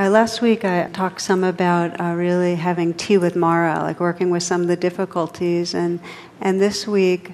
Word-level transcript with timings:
Uh, 0.00 0.08
last 0.08 0.40
week 0.40 0.64
I 0.64 0.88
talked 0.88 1.20
some 1.20 1.44
about 1.44 2.00
uh, 2.00 2.14
really 2.14 2.54
having 2.54 2.94
tea 2.94 3.18
with 3.18 3.36
Mara, 3.36 3.80
like 3.80 4.00
working 4.00 4.30
with 4.30 4.42
some 4.42 4.62
of 4.62 4.66
the 4.66 4.76
difficulties, 4.76 5.74
and 5.74 6.00
and 6.40 6.58
this 6.58 6.86
week 6.86 7.32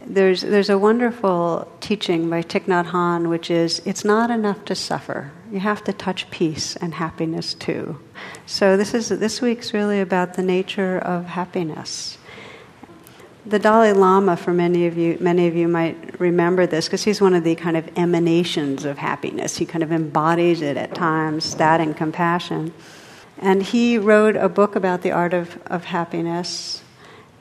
there's 0.00 0.42
there's 0.42 0.70
a 0.70 0.78
wonderful 0.78 1.66
teaching 1.80 2.30
by 2.30 2.42
Thich 2.44 2.66
Nhat 2.66 2.92
Hanh, 2.92 3.28
which 3.28 3.50
is 3.50 3.82
it's 3.84 4.04
not 4.04 4.30
enough 4.30 4.64
to 4.66 4.76
suffer. 4.76 5.32
You 5.50 5.58
have 5.58 5.82
to 5.82 5.92
touch 5.92 6.30
peace 6.30 6.76
and 6.76 6.94
happiness 6.94 7.54
too. 7.54 7.98
So 8.46 8.76
this 8.76 8.94
is 8.94 9.08
this 9.08 9.40
week's 9.40 9.74
really 9.74 10.00
about 10.00 10.34
the 10.34 10.44
nature 10.44 10.98
of 10.98 11.24
happiness 11.24 12.18
the 13.46 13.58
Dalai 13.60 13.92
Lama, 13.92 14.36
for 14.36 14.52
many 14.52 14.86
of 14.86 14.98
you, 14.98 15.16
many 15.20 15.46
of 15.46 15.54
you 15.54 15.68
might 15.68 16.18
remember 16.20 16.66
this 16.66 16.86
because 16.86 17.04
he's 17.04 17.20
one 17.20 17.34
of 17.34 17.44
the 17.44 17.54
kind 17.54 17.76
of 17.76 17.88
emanations 17.96 18.84
of 18.84 18.98
happiness. 18.98 19.56
He 19.56 19.64
kind 19.64 19.84
of 19.84 19.92
embodies 19.92 20.62
it 20.62 20.76
at 20.76 20.94
times, 20.94 21.54
that 21.54 21.80
and 21.80 21.96
compassion. 21.96 22.72
And 23.38 23.62
he 23.62 23.98
wrote 23.98 24.34
a 24.34 24.48
book 24.48 24.74
about 24.74 25.02
the 25.02 25.12
art 25.12 25.32
of, 25.32 25.60
of 25.66 25.84
happiness 25.84 26.82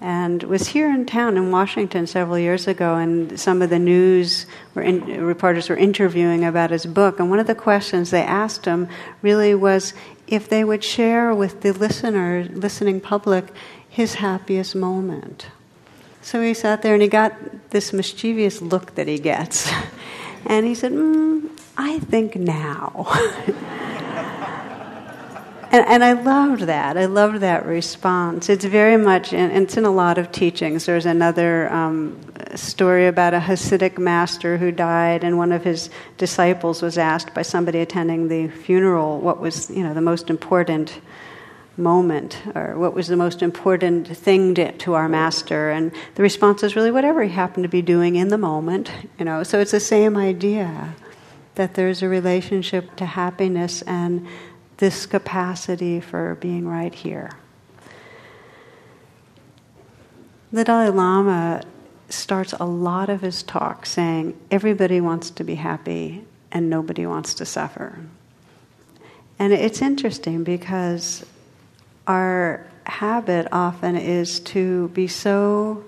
and 0.02 0.43
was 0.43 0.67
here 0.67 0.93
in 0.93 1.05
town 1.05 1.38
in 1.38 1.49
Washington 1.52 2.05
several 2.05 2.37
years 2.37 2.67
ago. 2.67 2.95
And 2.95 3.40
some 3.40 3.63
of 3.63 3.71
the 3.71 3.79
news 3.79 4.45
were 4.76 4.84
in, 4.84 5.23
reporters 5.23 5.70
were 5.70 5.77
interviewing 5.77 6.45
about 6.45 6.70
his 6.70 6.85
book. 6.85 7.20
And 7.20 7.29
one 7.31 7.40
of 7.40 7.48
the 7.48 7.55
questions 7.55 8.12
they 8.12 8.21
asked 8.21 8.65
him 8.65 8.87
really 9.23 9.55
was 9.55 9.93
if 10.27 10.49
they 10.49 10.63
would 10.63 10.84
share 10.84 11.34
with 11.34 11.62
the 11.62 11.71
listener, 11.71 12.48
listening 12.51 13.01
public, 13.01 13.45
his 13.90 14.15
happiest 14.15 14.76
moment. 14.76 15.48
So 16.25 16.41
he 16.41 16.55
sat 16.55 16.81
there 16.81 16.93
and 16.93 17.03
he 17.03 17.07
got 17.07 17.70
this 17.70 17.93
mischievous 17.93 18.59
look 18.59 18.95
that 18.95 19.07
he 19.07 19.20
gets. 19.20 19.71
And 20.48 20.63
he 20.63 20.75
said, 20.75 20.91
mm, 20.91 21.49
I 21.75 21.98
think 21.98 22.35
now. 22.35 23.07
and, 25.71 25.84
and, 25.88 26.03
I 26.03 26.13
loved 26.13 26.62
that. 26.62 26.98
I 26.98 27.05
loved 27.05 27.40
that 27.40 27.65
response. 27.65 28.48
It's 28.48 28.63
very 28.63 28.96
much, 28.96 29.34
and 29.34 29.51
it's 29.51 29.76
in 29.76 29.85
a 29.85 29.90
lot 29.90 30.20
of 30.20 30.31
teachings. 30.31 30.85
There's 30.85 31.07
another 31.07 31.73
um, 31.73 32.21
story 32.53 33.07
about 33.07 33.34
a 33.34 33.40
Hasidic 33.40 33.98
master 33.98 34.57
who 34.57 34.71
died, 34.71 35.23
and 35.23 35.40
one 35.40 35.51
of 35.51 35.63
his 35.63 35.90
disciples 36.20 36.84
was 36.84 36.99
asked 36.99 37.34
by 37.34 37.41
somebody 37.41 37.79
attending 37.79 38.27
the 38.27 38.48
funeral 38.49 39.20
what 39.20 39.40
was, 39.40 39.71
you 39.71 39.81
know, 39.81 39.96
the 39.96 40.01
most 40.01 40.29
important 40.29 41.01
moment 41.77 42.41
or 42.55 42.77
what 42.77 42.93
was 42.93 43.07
the 43.07 43.18
most 43.18 43.41
important 43.41 44.07
thing 44.07 44.55
to, 44.55 44.71
to, 44.73 44.93
our 44.93 45.09
master. 45.09 45.71
And 45.71 45.91
the 46.15 46.23
response 46.23 46.63
is 46.63 46.76
really 46.76 46.91
whatever 46.91 47.23
he 47.23 47.29
happened 47.29 47.63
to 47.63 47.70
be 47.70 47.81
doing 47.81 48.15
in 48.15 48.29
the 48.29 48.37
moment 48.37 48.91
you 49.20 49.26
know. 49.26 49.43
So 49.43 49.59
it's 49.59 49.71
the 49.71 49.79
same 49.79 50.15
idea 50.15 50.96
that 51.55 51.73
there's 51.73 52.01
a 52.01 52.09
relationship 52.09 52.96
to 52.98 53.05
happiness 53.05 53.81
and 53.84 54.26
this 54.77 55.05
capacity 55.05 55.99
for 55.99 56.35
being 56.35 56.68
right 56.68 56.93
here. 56.93 57.31
The 60.51 60.63
dalai 60.63 60.90
lama 60.90 61.63
starts 62.09 62.53
a 62.53 62.65
lot 62.65 63.09
of 63.09 63.21
his 63.21 63.43
talk 63.43 63.85
saying 63.85 64.38
everybody 64.51 65.01
wants 65.01 65.29
to 65.31 65.44
be 65.44 65.56
happy 65.56 66.23
and 66.51 66.69
nobody 66.69 67.06
wants 67.06 67.34
to 67.35 67.46
suffer. 67.46 68.00
And 69.38 69.51
it's 69.51 69.81
interesting 69.81 70.44
because 70.44 71.25
our 72.07 72.66
habit 72.85 73.47
often 73.51 73.95
is 73.95 74.39
to 74.39 74.89
be 74.89 75.07
so 75.07 75.84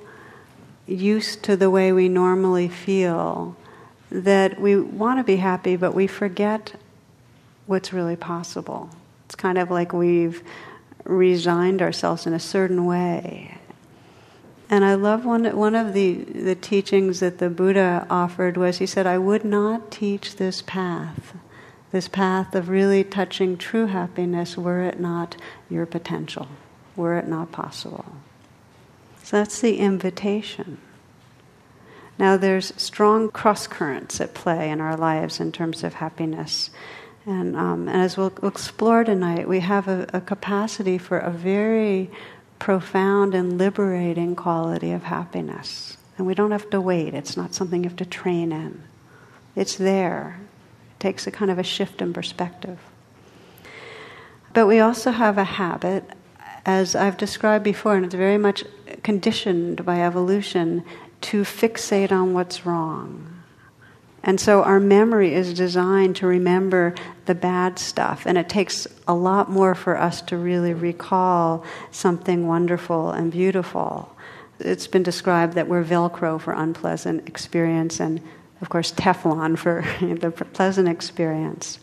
used 0.87 1.43
to 1.43 1.55
the 1.55 1.69
way 1.69 1.91
we 1.91 2.09
normally 2.09 2.67
feel 2.67 3.55
that 4.09 4.59
we 4.59 4.79
want 4.79 5.19
to 5.19 5.23
be 5.23 5.35
happy, 5.35 5.75
but 5.75 5.93
we 5.93 6.07
forget 6.07 6.73
what's 7.65 7.91
really 7.91 8.15
possible. 8.15 8.89
It's 9.25 9.35
kind 9.35 9.57
of 9.57 9.69
like 9.69 9.91
we've 9.91 10.41
resigned 11.03 11.81
ourselves 11.81 12.25
in 12.25 12.33
a 12.33 12.39
certain 12.39 12.85
way. 12.85 13.57
And 14.69 14.83
I 14.83 14.95
love 14.95 15.25
one, 15.25 15.55
one 15.55 15.75
of 15.75 15.93
the, 15.93 16.13
the 16.13 16.55
teachings 16.55 17.19
that 17.19 17.37
the 17.37 17.49
Buddha 17.49 18.05
offered 18.09 18.57
was 18.57 18.79
he 18.79 18.85
said, 18.85 19.07
I 19.07 19.17
would 19.17 19.45
not 19.45 19.91
teach 19.91 20.37
this 20.37 20.61
path 20.61 21.35
this 21.97 22.07
path 22.07 22.53
of 22.53 22.69
really 22.69 23.03
touching 23.03 23.57
true 23.57 23.87
happiness 23.87 24.55
were 24.55 24.83
it 24.83 24.99
not 24.99 25.35
your 25.67 25.83
potential, 25.87 26.47
were 26.95 27.17
it 27.17 27.27
not 27.27 27.51
possible. 27.51 28.05
So 29.23 29.37
that's 29.37 29.61
the 29.61 29.79
invitation. 29.79 30.77
Now, 32.19 32.37
there's 32.37 32.71
strong 32.79 33.31
cross 33.31 33.65
currents 33.65 34.21
at 34.21 34.35
play 34.35 34.69
in 34.69 34.79
our 34.79 34.95
lives 34.95 35.39
in 35.39 35.51
terms 35.51 35.83
of 35.83 35.95
happiness. 35.95 36.69
And, 37.25 37.55
um, 37.55 37.87
and 37.87 37.99
as 37.99 38.15
we'll 38.15 38.33
explore 38.43 39.03
tonight, 39.03 39.49
we 39.49 39.61
have 39.61 39.87
a, 39.87 40.07
a 40.13 40.21
capacity 40.21 40.99
for 40.99 41.17
a 41.17 41.31
very 41.31 42.11
profound 42.59 43.33
and 43.33 43.57
liberating 43.57 44.35
quality 44.35 44.91
of 44.91 45.01
happiness. 45.01 45.97
And 46.15 46.27
we 46.27 46.35
don't 46.35 46.51
have 46.51 46.69
to 46.69 46.79
wait, 46.79 47.15
it's 47.15 47.35
not 47.35 47.55
something 47.55 47.83
you 47.83 47.89
have 47.89 47.97
to 47.97 48.05
train 48.05 48.51
in. 48.51 48.83
It's 49.55 49.77
there 49.77 50.39
takes 50.99 51.27
a 51.27 51.31
kind 51.31 51.51
of 51.51 51.59
a 51.59 51.63
shift 51.63 52.01
in 52.01 52.13
perspective. 52.13 52.79
But 54.53 54.67
we 54.67 54.79
also 54.79 55.11
have 55.11 55.37
a 55.37 55.43
habit, 55.43 56.03
as 56.65 56.95
I've 56.95 57.17
described 57.17 57.63
before, 57.63 57.95
and 57.95 58.05
it's 58.05 58.15
very 58.15 58.37
much 58.37 58.63
conditioned 59.03 59.85
by 59.85 60.01
evolution, 60.01 60.83
to 61.21 61.43
fixate 61.43 62.11
on 62.11 62.33
what's 62.33 62.65
wrong. 62.65 63.33
And 64.23 64.41
so 64.41 64.63
our 64.63 64.79
memory 64.79 65.33
is 65.33 65.53
designed 65.53 66.17
to 66.17 66.27
remember 66.27 66.95
the 67.25 67.35
bad 67.35 67.79
stuff, 67.79 68.25
and 68.25 68.37
it 68.37 68.49
takes 68.49 68.87
a 69.07 69.13
lot 69.13 69.49
more 69.49 69.75
for 69.75 69.97
us 69.97 70.21
to 70.23 70.37
really 70.37 70.73
recall 70.73 71.63
something 71.91 72.47
wonderful 72.47 73.11
and 73.11 73.31
beautiful. 73.31 74.13
It's 74.59 74.87
been 74.87 75.03
described 75.03 75.53
that 75.53 75.67
we're 75.67 75.83
Velcro 75.83 76.41
for 76.41 76.53
unpleasant 76.53 77.27
experience 77.27 77.99
and 77.99 78.21
of 78.61 78.69
course, 78.69 78.91
Teflon 78.91 79.57
for 79.57 79.85
the 80.01 80.31
pleasant 80.31 80.87
experience. 80.87 81.79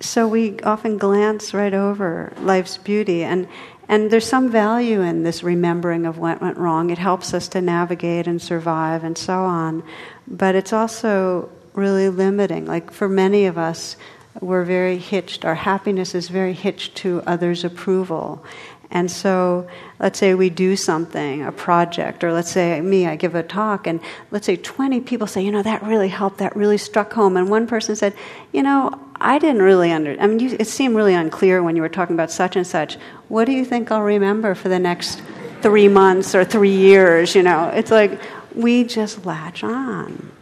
So 0.00 0.26
we 0.26 0.58
often 0.60 0.96
glance 0.96 1.52
right 1.52 1.74
over 1.74 2.32
life's 2.40 2.78
beauty, 2.78 3.22
and, 3.22 3.46
and 3.88 4.10
there's 4.10 4.26
some 4.26 4.50
value 4.50 5.02
in 5.02 5.24
this 5.24 5.42
remembering 5.42 6.06
of 6.06 6.16
what 6.16 6.40
went 6.40 6.56
wrong. 6.56 6.90
It 6.90 6.98
helps 6.98 7.34
us 7.34 7.48
to 7.48 7.60
navigate 7.60 8.26
and 8.26 8.40
survive 8.40 9.04
and 9.04 9.16
so 9.18 9.34
on. 9.44 9.82
But 10.26 10.54
it's 10.54 10.72
also 10.72 11.50
really 11.74 12.08
limiting. 12.08 12.66
Like 12.66 12.90
for 12.90 13.08
many 13.08 13.44
of 13.44 13.58
us, 13.58 13.96
we're 14.40 14.64
very 14.64 14.96
hitched, 14.96 15.44
our 15.44 15.54
happiness 15.54 16.14
is 16.14 16.28
very 16.28 16.52
hitched 16.52 16.94
to 16.96 17.22
others' 17.26 17.64
approval. 17.64 18.44
And 18.90 19.10
so, 19.10 19.68
let's 20.00 20.18
say 20.18 20.34
we 20.34 20.50
do 20.50 20.74
something, 20.74 21.44
a 21.44 21.52
project, 21.52 22.24
or 22.24 22.32
let's 22.32 22.50
say 22.50 22.80
me, 22.80 23.06
I 23.06 23.16
give 23.16 23.34
a 23.34 23.42
talk, 23.42 23.86
and 23.86 24.00
let's 24.30 24.46
say 24.46 24.56
20 24.56 25.00
people 25.02 25.26
say, 25.26 25.42
you 25.42 25.52
know, 25.52 25.62
that 25.62 25.82
really 25.82 26.08
helped, 26.08 26.38
that 26.38 26.56
really 26.56 26.78
struck 26.78 27.12
home. 27.12 27.36
And 27.36 27.48
one 27.48 27.66
person 27.66 27.94
said, 27.94 28.14
you 28.52 28.62
know, 28.62 28.98
I 29.20 29.38
didn't 29.38 29.62
really 29.62 29.92
under, 29.92 30.18
I 30.20 30.26
mean, 30.26 30.40
you, 30.40 30.56
it 30.58 30.66
seemed 30.66 30.96
really 30.96 31.14
unclear 31.14 31.62
when 31.62 31.76
you 31.76 31.82
were 31.82 31.88
talking 31.88 32.16
about 32.16 32.30
such 32.30 32.56
and 32.56 32.66
such. 32.66 32.96
What 33.28 33.44
do 33.44 33.52
you 33.52 33.64
think 33.64 33.92
I'll 33.92 34.02
remember 34.02 34.54
for 34.54 34.68
the 34.68 34.78
next 34.78 35.22
three 35.60 35.88
months 35.88 36.34
or 36.34 36.44
three 36.44 36.74
years? 36.74 37.34
You 37.34 37.42
know, 37.42 37.68
it's 37.68 37.90
like 37.90 38.20
we 38.54 38.84
just 38.84 39.26
latch 39.26 39.62
on. 39.62 40.32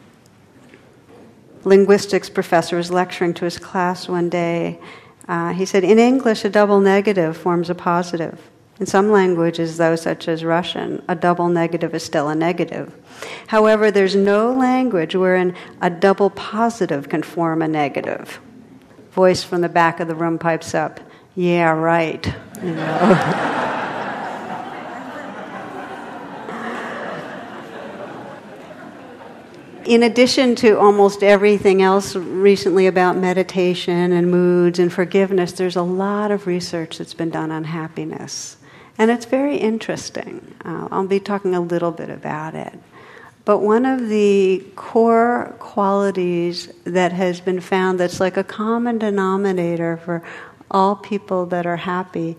Linguistics 1.64 2.30
professor 2.30 2.76
was 2.76 2.90
lecturing 2.90 3.34
to 3.34 3.44
his 3.44 3.58
class 3.58 4.08
one 4.08 4.30
day 4.30 4.78
uh, 5.28 5.52
he 5.52 5.66
said, 5.66 5.84
in 5.84 5.98
English, 5.98 6.44
a 6.44 6.48
double 6.48 6.80
negative 6.80 7.36
forms 7.36 7.68
a 7.68 7.74
positive. 7.74 8.40
In 8.80 8.86
some 8.86 9.10
languages, 9.10 9.76
though, 9.76 9.96
such 9.96 10.28
as 10.28 10.44
Russian, 10.44 11.02
a 11.08 11.16
double 11.16 11.48
negative 11.48 11.94
is 11.94 12.04
still 12.04 12.28
a 12.28 12.34
negative. 12.34 12.94
However, 13.48 13.90
there's 13.90 14.14
no 14.14 14.52
language 14.52 15.16
wherein 15.16 15.56
a 15.80 15.90
double 15.90 16.30
positive 16.30 17.08
can 17.08 17.22
form 17.22 17.60
a 17.60 17.68
negative. 17.68 18.40
Voice 19.10 19.42
from 19.42 19.62
the 19.62 19.68
back 19.68 19.98
of 19.98 20.06
the 20.06 20.14
room 20.14 20.38
pipes 20.38 20.74
up, 20.74 21.00
yeah, 21.34 21.70
right. 21.70 22.24
You 22.62 22.74
know. 22.74 23.54
in 29.88 30.02
addition 30.02 30.54
to 30.54 30.78
almost 30.78 31.22
everything 31.22 31.80
else 31.80 32.14
recently 32.14 32.86
about 32.86 33.16
meditation 33.16 34.12
and 34.12 34.30
moods 34.30 34.78
and 34.78 34.92
forgiveness, 34.92 35.52
there's 35.52 35.76
a 35.76 35.82
lot 35.82 36.30
of 36.30 36.46
research 36.46 36.98
that's 36.98 37.14
been 37.14 37.30
done 37.30 37.50
on 37.50 37.64
happiness. 37.64 38.57
And 38.98 39.10
it's 39.10 39.24
very 39.24 39.56
interesting. 39.56 40.54
Uh, 40.64 40.88
I'll 40.90 41.06
be 41.06 41.20
talking 41.20 41.54
a 41.54 41.60
little 41.60 41.92
bit 41.92 42.10
about 42.10 42.54
it. 42.54 42.78
But 43.44 43.60
one 43.60 43.86
of 43.86 44.08
the 44.08 44.62
core 44.76 45.54
qualities 45.58 46.70
that 46.84 47.12
has 47.12 47.40
been 47.40 47.60
found 47.60 47.98
that's 47.98 48.20
like 48.20 48.36
a 48.36 48.44
common 48.44 48.98
denominator 48.98 49.96
for 49.96 50.22
all 50.70 50.96
people 50.96 51.46
that 51.46 51.64
are 51.64 51.78
happy 51.78 52.36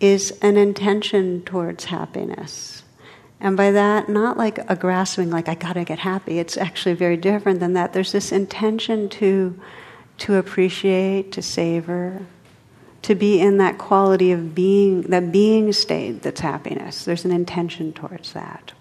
is 0.00 0.36
an 0.42 0.56
intention 0.56 1.42
towards 1.42 1.84
happiness. 1.84 2.82
And 3.40 3.56
by 3.56 3.70
that, 3.70 4.08
not 4.08 4.36
like 4.36 4.58
a 4.68 4.74
grasping, 4.74 5.30
like 5.30 5.48
I 5.48 5.54
gotta 5.54 5.84
get 5.84 6.00
happy. 6.00 6.40
It's 6.40 6.56
actually 6.56 6.94
very 6.94 7.16
different 7.16 7.60
than 7.60 7.74
that. 7.74 7.92
There's 7.92 8.12
this 8.12 8.32
intention 8.32 9.08
to 9.10 9.60
to 10.18 10.34
appreciate, 10.34 11.30
to 11.30 11.40
savor, 11.40 12.26
to 13.02 13.14
be 13.14 13.40
in 13.40 13.58
that 13.58 13.78
quality 13.78 14.32
of 14.32 14.54
being, 14.54 15.02
that 15.02 15.32
being 15.32 15.72
state 15.72 16.22
that's 16.22 16.40
happiness. 16.40 17.04
There's 17.04 17.24
an 17.24 17.30
intention 17.30 17.92
towards 17.92 18.32
that. 18.32 18.72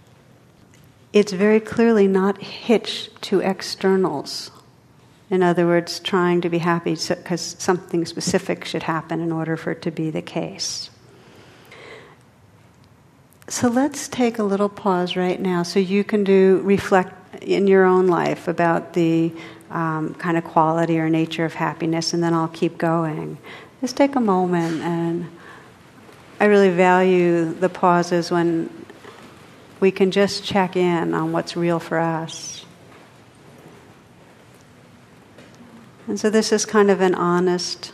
It's 1.14 1.32
very 1.32 1.60
clearly 1.60 2.08
not 2.08 2.42
hitched 2.42 3.22
to 3.24 3.40
externals. 3.40 4.52
In 5.30 5.44
other 5.44 5.66
words, 5.66 6.00
trying 6.00 6.42
to 6.42 6.50
be 6.50 6.60
happy 6.60 6.96
because 6.96 7.56
something 7.60 8.06
specific 8.06 8.66
should 8.66 8.84
happen 8.84 9.20
in 9.20 9.32
order 9.32 9.58
for 9.58 9.72
it 9.72 9.82
to 9.84 9.92
be 9.92 10.10
the 10.10 10.22
case. 10.22 10.90
So 13.50 13.70
let's 13.70 14.08
take 14.10 14.40
a 14.40 14.44
little 14.44 14.70
pause 14.70 15.16
right 15.16 15.40
now 15.40 15.64
so 15.64 15.80
you 15.80 16.04
can 16.04 16.24
do 16.24 16.62
reflect 16.66 17.44
in 17.44 17.68
your 17.68 17.86
own 17.86 18.08
life 18.08 18.48
about 18.48 18.94
the 18.94 19.32
um, 19.70 20.14
kind 20.16 20.38
of 20.38 20.44
quality 20.44 21.00
or 21.00 21.10
nature 21.10 21.46
of 21.46 21.54
happiness, 21.54 22.14
and 22.14 22.22
then 22.22 22.34
I'll 22.34 22.48
keep 22.48 22.78
going. 22.78 23.38
Just 23.82 23.96
take 23.96 24.16
a 24.16 24.20
moment, 24.20 24.82
and 24.82 25.30
I 26.40 26.46
really 26.46 26.72
value 26.72 27.54
the 27.54 27.70
pauses 27.70 28.32
when 28.32 28.70
we 29.80 29.92
can 29.92 30.10
just 30.10 30.44
check 30.44 30.76
in 30.76 31.14
on 31.14 31.32
what's 31.32 31.56
real 31.56 31.80
for 31.80 32.00
us. 32.00 32.66
And 36.08 36.20
so, 36.20 36.30
this 36.30 36.52
is 36.52 36.66
kind 36.66 36.90
of 36.90 37.02
an 37.02 37.14
honest 37.14 37.94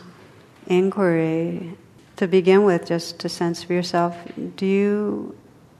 inquiry 0.66 1.76
to 2.16 2.26
begin 2.26 2.64
with, 2.64 2.86
just 2.86 3.18
to 3.18 3.28
sense 3.28 3.62
for 3.62 3.74
yourself 3.74 4.16
do 4.56 4.64
you, 4.64 5.36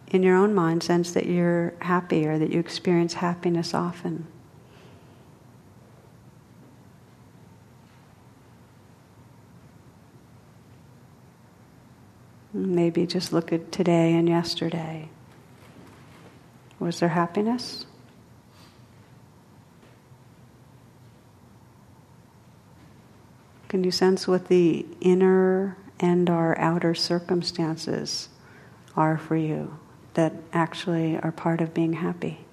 in 0.08 0.22
your 0.22 0.36
own 0.36 0.54
mind, 0.54 0.82
sense 0.82 1.12
that 1.12 1.26
you're 1.26 1.72
happy 1.80 2.26
or 2.26 2.38
that 2.38 2.50
you 2.50 2.60
experience 2.60 3.14
happiness 3.14 3.72
often? 3.72 4.26
Maybe 12.54 13.04
just 13.04 13.32
look 13.32 13.52
at 13.52 13.72
today 13.72 14.14
and 14.14 14.28
yesterday. 14.28 15.08
Was 16.78 17.00
there 17.00 17.08
happiness? 17.08 17.84
Can 23.66 23.82
you 23.82 23.90
sense 23.90 24.28
what 24.28 24.46
the 24.46 24.86
inner 25.00 25.76
and 25.98 26.30
our 26.30 26.56
outer 26.60 26.94
circumstances 26.94 28.28
are 28.96 29.18
for 29.18 29.34
you 29.34 29.76
that 30.14 30.32
actually 30.52 31.18
are 31.18 31.32
part 31.32 31.60
of 31.60 31.74
being 31.74 31.94
happy? 31.94 32.46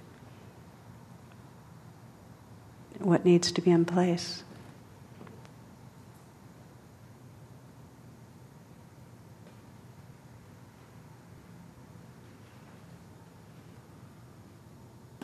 What 2.97 3.24
needs 3.24 3.51
to 3.51 3.62
be 3.62 3.69
in 3.69 3.86
place? 3.86 4.44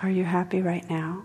Are 0.01 0.09
you 0.09 0.23
happy 0.23 0.61
right 0.61 0.87
now? 0.89 1.23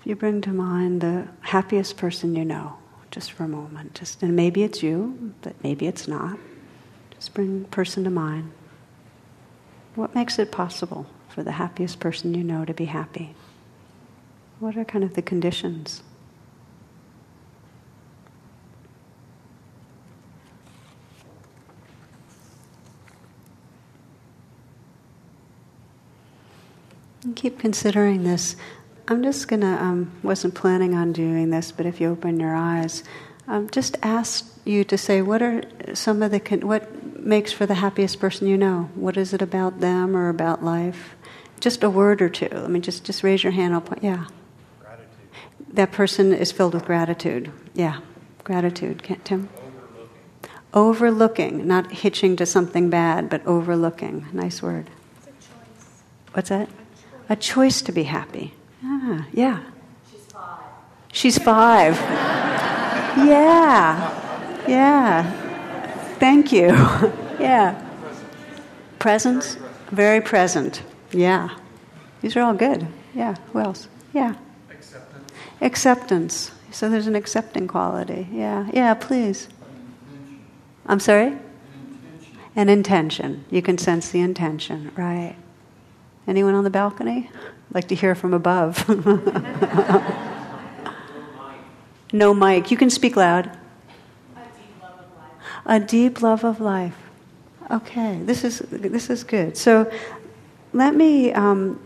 If 0.00 0.08
you 0.08 0.16
bring 0.16 0.42
to 0.42 0.50
mind 0.50 1.00
the 1.00 1.28
happiest 1.40 1.96
person 1.96 2.36
you 2.36 2.44
know, 2.44 2.76
just 3.10 3.32
for 3.32 3.44
a 3.44 3.48
moment, 3.48 3.94
just 3.94 4.22
and 4.22 4.36
maybe 4.36 4.62
it's 4.62 4.82
you, 4.82 5.32
but 5.40 5.54
maybe 5.62 5.86
it's 5.86 6.06
not. 6.06 6.38
Just 7.14 7.32
bring 7.32 7.64
person 7.66 8.04
to 8.04 8.10
mind. 8.10 8.52
What 9.94 10.14
makes 10.14 10.38
it 10.38 10.52
possible 10.52 11.06
for 11.30 11.42
the 11.42 11.52
happiest 11.52 12.00
person 12.00 12.34
you 12.34 12.44
know 12.44 12.66
to 12.66 12.74
be 12.74 12.84
happy? 12.84 13.34
What 14.58 14.76
are 14.76 14.84
kind 14.84 15.04
of 15.04 15.14
the 15.14 15.22
conditions? 15.22 16.02
Keep 27.34 27.58
considering 27.58 28.24
this. 28.24 28.56
I'm 29.06 29.22
just 29.22 29.48
gonna. 29.48 29.76
Um, 29.76 30.12
wasn't 30.22 30.54
planning 30.54 30.94
on 30.94 31.12
doing 31.12 31.50
this, 31.50 31.72
but 31.72 31.86
if 31.86 32.00
you 32.00 32.10
open 32.10 32.40
your 32.40 32.54
eyes, 32.54 33.04
um, 33.46 33.68
just 33.70 33.98
ask 34.02 34.50
you 34.64 34.84
to 34.84 34.96
say 34.96 35.20
what 35.20 35.42
are 35.42 35.62
some 35.94 36.22
of 36.22 36.30
the 36.30 36.40
con- 36.40 36.66
what 36.66 37.20
makes 37.20 37.52
for 37.52 37.66
the 37.66 37.74
happiest 37.74 38.18
person 38.18 38.46
you 38.46 38.56
know. 38.56 38.90
What 38.94 39.16
is 39.16 39.34
it 39.34 39.42
about 39.42 39.80
them 39.80 40.16
or 40.16 40.28
about 40.28 40.64
life? 40.64 41.16
Just 41.60 41.84
a 41.84 41.90
word 41.90 42.22
or 42.22 42.28
two. 42.28 42.48
I 42.52 42.66
mean, 42.68 42.82
just 42.82 43.04
just 43.04 43.22
raise 43.22 43.42
your 43.42 43.52
hand. 43.52 43.74
I'll 43.74 43.82
point. 43.82 44.02
Yeah. 44.02 44.26
Gratitude. 44.80 45.08
That 45.74 45.92
person 45.92 46.32
is 46.32 46.50
filled 46.50 46.74
with 46.74 46.86
gratitude. 46.86 47.52
Yeah, 47.74 48.00
gratitude. 48.42 49.02
Can't, 49.02 49.24
Tim. 49.24 49.50
Overlooking. 49.54 50.08
Overlooking, 50.72 51.66
not 51.66 51.92
hitching 51.92 52.36
to 52.36 52.46
something 52.46 52.88
bad, 52.88 53.28
but 53.28 53.46
overlooking. 53.46 54.26
Nice 54.32 54.62
word. 54.62 54.88
What's 56.32 56.48
that? 56.48 56.68
A 57.28 57.36
choice 57.36 57.82
to 57.82 57.92
be 57.92 58.04
happy. 58.04 58.54
Ah, 58.82 59.26
yeah. 59.32 59.60
She's 60.10 60.24
five. 60.26 60.60
She's 61.12 61.38
five. 61.38 61.94
yeah. 63.26 64.20
Yeah. 64.68 65.30
Thank 66.18 66.52
you. 66.52 66.68
yeah. 67.38 67.80
Presence. 68.98 69.56
Very 69.90 70.20
present. 70.20 70.82
Yeah. 71.12 71.50
These 72.20 72.36
are 72.36 72.42
all 72.42 72.54
good. 72.54 72.86
Yeah. 73.14 73.36
Who 73.52 73.60
else? 73.60 73.88
Yeah. 74.12 74.34
Acceptance. 74.70 75.32
Acceptance. 75.60 76.50
So 76.70 76.88
there's 76.88 77.06
an 77.06 77.14
accepting 77.14 77.68
quality. 77.68 78.26
Yeah. 78.32 78.68
Yeah, 78.72 78.94
please. 78.94 79.48
I'm 80.86 81.00
sorry? 81.00 81.28
An 81.28 81.38
intention. 81.38 82.38
An 82.56 82.68
intention. 82.68 83.44
You 83.50 83.62
can 83.62 83.78
sense 83.78 84.10
the 84.10 84.20
intention, 84.20 84.90
right? 84.96 85.36
Anyone 86.26 86.54
on 86.54 86.64
the 86.64 86.70
balcony? 86.70 87.30
Like 87.72 87.88
to 87.88 87.94
hear 87.94 88.14
from 88.14 88.32
above. 88.32 88.88
no 92.12 92.32
mic. 92.32 92.70
You 92.70 92.76
can 92.76 92.88
speak 92.88 93.16
loud. 93.16 93.46
A 93.46 93.50
deep 94.56 94.82
love 94.82 94.98
of 94.98 95.16
life. 95.16 95.32
A 95.66 95.80
deep 95.80 96.22
love 96.22 96.44
of 96.44 96.60
life. 96.60 96.96
Okay, 97.70 98.20
this 98.22 98.44
is 98.44 98.60
this 98.70 99.10
is 99.10 99.24
good. 99.24 99.56
So, 99.56 99.90
let 100.72 100.94
me 100.94 101.32
um, 101.32 101.80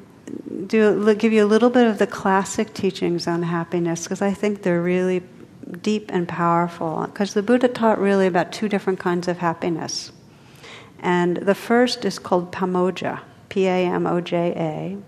do 0.66 1.14
give 1.14 1.32
you 1.32 1.44
a 1.44 1.46
little 1.46 1.70
bit 1.70 1.86
of 1.86 1.98
the 1.98 2.06
classic 2.06 2.74
teachings 2.74 3.26
on 3.26 3.42
happiness 3.42 4.04
because 4.04 4.20
I 4.20 4.34
think 4.34 4.62
they're 4.62 4.82
really 4.82 5.22
deep 5.82 6.10
and 6.12 6.28
powerful. 6.28 7.06
Because 7.06 7.34
the 7.34 7.42
Buddha 7.42 7.68
taught 7.68 7.98
really 7.98 8.26
about 8.26 8.52
two 8.52 8.68
different 8.68 8.98
kinds 8.98 9.28
of 9.28 9.38
happiness, 9.38 10.12
and 11.00 11.38
the 11.38 11.54
first 11.54 12.04
is 12.04 12.18
called 12.18 12.52
pamoja. 12.52 13.20
P 13.48 13.66
A 13.66 13.86
M 13.86 14.06
O 14.06 14.20
J 14.20 14.52
A. 14.56 14.98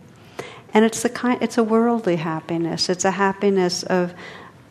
And 0.72 0.84
it's, 0.84 1.02
the 1.02 1.08
kind, 1.08 1.42
it's 1.42 1.58
a 1.58 1.64
worldly 1.64 2.16
happiness. 2.16 2.88
It's 2.88 3.04
a 3.04 3.10
happiness 3.10 3.82
of 3.82 4.14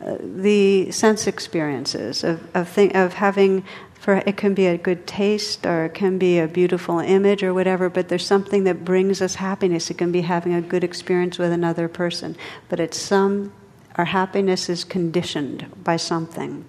uh, 0.02 0.16
the 0.20 0.90
sense 0.90 1.26
experiences, 1.26 2.24
of, 2.24 2.40
of, 2.56 2.78
of 2.78 3.12
having, 3.12 3.64
for, 3.92 4.16
it 4.24 4.38
can 4.38 4.54
be 4.54 4.66
a 4.66 4.78
good 4.78 5.06
taste 5.06 5.66
or 5.66 5.84
it 5.84 5.92
can 5.92 6.16
be 6.16 6.38
a 6.38 6.48
beautiful 6.48 7.00
image 7.00 7.42
or 7.42 7.52
whatever, 7.52 7.90
but 7.90 8.08
there's 8.08 8.26
something 8.26 8.64
that 8.64 8.82
brings 8.82 9.20
us 9.20 9.34
happiness. 9.34 9.90
It 9.90 9.98
can 9.98 10.10
be 10.10 10.22
having 10.22 10.54
a 10.54 10.62
good 10.62 10.84
experience 10.84 11.38
with 11.38 11.52
another 11.52 11.86
person. 11.86 12.34
But 12.70 12.80
it's 12.80 12.98
some, 12.98 13.52
our 13.96 14.06
happiness 14.06 14.70
is 14.70 14.84
conditioned 14.84 15.70
by 15.84 15.96
something. 15.96 16.64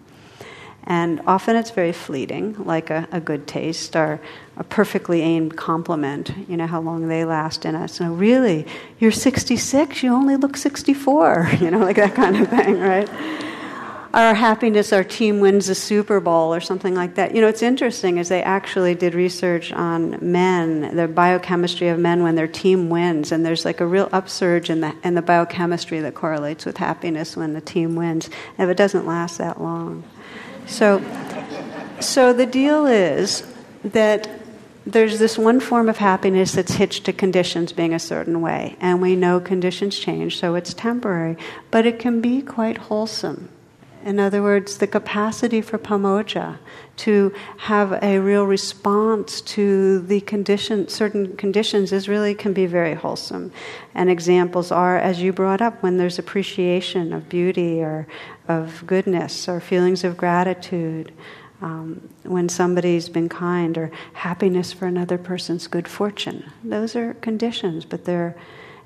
And 0.84 1.22
often 1.28 1.56
it's 1.56 1.70
very 1.70 1.92
fleeting, 1.92 2.56
like 2.66 2.90
a, 2.90 3.08
a, 3.12 3.20
good 3.20 3.46
taste 3.46 3.96
or 3.96 4.20
a 4.58 4.64
perfectly 4.64 5.22
aimed 5.22 5.56
compliment, 5.56 6.34
you 6.50 6.58
know, 6.58 6.66
how 6.66 6.82
long 6.82 7.08
they 7.08 7.24
last 7.24 7.66
in 7.66 7.76
us. 7.76 8.00
No, 8.00 8.14
really, 8.14 8.66
you're 9.00 9.12
66, 9.12 10.02
you 10.02 10.12
only 10.12 10.38
look 10.38 10.58
64, 10.58 11.52
you 11.62 11.70
know, 11.70 11.78
like 11.78 11.98
that 11.98 12.16
kind 12.16 12.36
of 12.36 12.50
thing, 12.50 12.80
right? 12.80 13.08
Our 14.14 14.34
happiness, 14.34 14.92
our 14.92 15.06
team 15.06 15.40
wins 15.40 15.68
the 15.68 15.76
Super 15.76 16.20
Bowl 16.20 16.54
or 16.54 16.60
something 16.60 16.94
like 16.94 17.16
that. 17.16 17.34
You 17.34 17.40
know, 17.40 17.48
it's 17.48 17.62
interesting 17.62 18.18
is 18.18 18.28
they 18.28 18.44
actually 18.44 18.94
did 18.94 19.14
research 19.14 19.72
on 19.72 20.18
men, 20.20 20.98
the 20.98 21.08
biochemistry 21.08 21.88
of 21.88 21.98
men 21.98 22.22
when 22.22 22.36
their 22.36 22.48
team 22.48 22.90
wins, 22.90 23.32
and 23.32 23.46
there's 23.46 23.64
like 23.64 23.80
a 23.80 23.86
real 23.86 24.10
upsurge 24.12 24.70
in 24.70 24.82
the, 24.82 24.94
in 25.04 25.16
the 25.16 25.22
biochemistry 25.22 26.02
that 26.02 26.14
correlates 26.14 26.66
with 26.66 26.76
happiness 26.76 27.38
when 27.38 27.54
the 27.54 27.62
team 27.62 27.96
wins, 27.96 28.30
and 28.58 28.70
it 28.70 28.76
doesn't 28.76 29.06
last 29.06 29.38
that 29.38 29.62
long. 29.62 30.04
So, 30.66 31.04
so 32.00 32.34
the 32.34 32.46
deal 32.46 32.86
is 32.86 33.44
that 33.84 34.30
there's 34.86 35.20
this 35.20 35.38
one 35.38 35.60
form 35.60 35.90
of 35.90 35.98
happiness 35.98 36.54
that's 36.54 36.74
hitched 36.74 37.06
to 37.06 37.14
conditions 37.14 37.72
being 37.72 37.94
a 37.94 38.00
certain 38.00 38.42
way, 38.42 38.76
and 38.80 39.02
we 39.02 39.16
know 39.16 39.40
conditions 39.40 39.98
change, 39.98 40.40
so 40.40 40.56
it's 40.56 40.74
temporary, 40.74 41.38
but 41.70 41.86
it 41.86 42.00
can 42.00 42.22
be 42.22 42.42
quite 42.42 42.78
wholesome. 42.78 43.50
In 44.04 44.20
other 44.20 44.42
words, 44.42 44.78
the 44.78 44.88
capacity 44.88 45.62
for 45.62 45.78
pamoja 45.78 46.58
to 46.98 47.34
have 47.58 47.92
a 48.04 48.20
real 48.20 48.46
response 48.46 49.42
to 49.42 50.00
the 50.00 50.22
condition, 50.22 50.88
certain 50.88 51.36
conditions 51.38 51.92
is 51.92 52.10
really 52.10 52.34
can 52.34 52.54
be 52.54 52.66
very 52.66 52.96
wholesome. 52.96 53.52
And 53.94 54.10
examples 54.10 54.72
are, 54.72 54.98
as 54.98 55.22
you 55.22 55.32
brought 55.32 55.62
up, 55.62 55.84
when 55.84 55.98
there's 55.98 56.18
appreciation 56.18 57.14
of 57.14 57.30
beauty 57.30 57.82
or 57.82 58.08
of 58.48 58.84
goodness 58.88 59.48
or 59.48 59.60
feelings 59.60 60.04
of 60.04 60.18
gratitude. 60.18 61.12
Um, 61.62 62.10
when 62.24 62.50
somebody's 62.50 63.08
been 63.08 63.30
kind 63.30 63.78
or 63.78 63.92
happiness 64.14 64.74
for 64.74 64.88
another 64.88 65.20
person's 65.20 65.68
good 65.68 65.88
fortune. 65.88 66.52
Those 66.64 66.96
are 66.96 67.14
conditions, 67.14 67.86
but 67.86 68.06
they're 68.06 68.36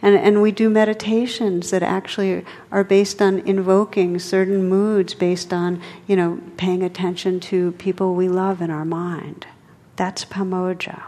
and, 0.02 0.16
and 0.16 0.42
we 0.42 0.52
do 0.52 0.70
meditations 0.70 1.72
that 1.72 1.84
actually 1.84 2.46
are 2.72 2.84
based 2.84 3.22
on 3.22 3.40
invoking 3.40 4.20
certain 4.20 4.70
moods, 4.70 5.14
based 5.14 5.54
on, 5.54 5.82
you 6.08 6.16
know, 6.16 6.40
paying 6.58 6.84
attention 6.84 7.40
to 7.40 7.72
people 7.74 8.14
we 8.14 8.28
love 8.28 8.62
in 8.62 8.70
our 8.70 8.86
mind. 8.86 9.48
That's 9.96 10.26
pamoja. 10.26 11.04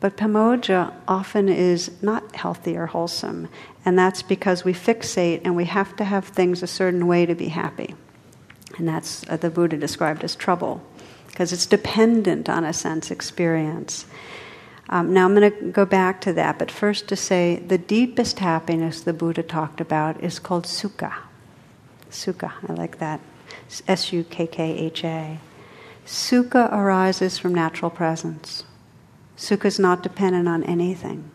But 0.00 0.16
pamoja 0.16 0.92
often 1.06 1.48
is 1.48 1.90
not 2.02 2.36
healthy 2.36 2.76
or 2.76 2.86
wholesome, 2.86 3.48
and 3.84 3.98
that's 3.98 4.22
because 4.22 4.64
we 4.64 4.72
fixate 4.72 5.42
and 5.44 5.56
we 5.56 5.64
have 5.64 5.96
to 5.96 6.04
have 6.04 6.28
things 6.28 6.62
a 6.62 6.66
certain 6.66 7.06
way 7.06 7.26
to 7.26 7.34
be 7.34 7.48
happy. 7.48 7.94
And 8.76 8.86
that's 8.86 9.28
uh, 9.28 9.36
the 9.36 9.50
Buddha 9.50 9.76
described 9.76 10.22
as 10.22 10.36
trouble, 10.36 10.80
because 11.26 11.52
it's 11.52 11.66
dependent 11.66 12.48
on 12.48 12.64
a 12.64 12.72
sense 12.72 13.10
experience. 13.10 14.06
Um, 14.90 15.12
now 15.12 15.26
I'm 15.26 15.34
going 15.34 15.50
to 15.52 15.70
go 15.70 15.84
back 15.84 16.20
to 16.22 16.32
that, 16.32 16.58
but 16.58 16.70
first 16.70 17.08
to 17.08 17.16
say 17.16 17.56
the 17.56 17.76
deepest 17.76 18.38
happiness 18.38 19.02
the 19.02 19.12
Buddha 19.12 19.42
talked 19.42 19.80
about 19.80 20.22
is 20.22 20.38
called 20.38 20.64
sukha. 20.64 21.14
Sukha, 22.10 22.52
I 22.68 22.72
like 22.72 22.98
that. 22.98 23.20
S 23.86 24.12
U 24.12 24.24
K 24.24 24.46
K 24.46 24.78
H 24.78 25.04
A. 25.04 25.38
Sukha 26.06 26.72
arises 26.72 27.36
from 27.36 27.54
natural 27.54 27.90
presence. 27.90 28.64
Sukha 29.36 29.66
is 29.66 29.78
not 29.78 30.02
dependent 30.02 30.48
on 30.48 30.64
anything. 30.64 31.30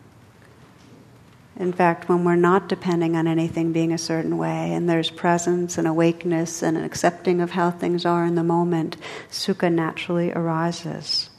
In 1.56 1.72
fact, 1.72 2.08
when 2.08 2.24
we're 2.24 2.34
not 2.34 2.68
depending 2.68 3.14
on 3.14 3.28
anything 3.28 3.72
being 3.72 3.92
a 3.92 3.98
certain 3.98 4.36
way, 4.36 4.72
and 4.72 4.90
there's 4.90 5.10
presence 5.10 5.78
and 5.78 5.86
awakeness 5.86 6.64
and 6.64 6.76
an 6.76 6.82
accepting 6.82 7.40
of 7.40 7.52
how 7.52 7.70
things 7.70 8.04
are 8.04 8.24
in 8.24 8.34
the 8.34 8.42
moment, 8.42 8.96
sukha 9.30 9.72
naturally 9.72 10.32
arises. 10.32 11.30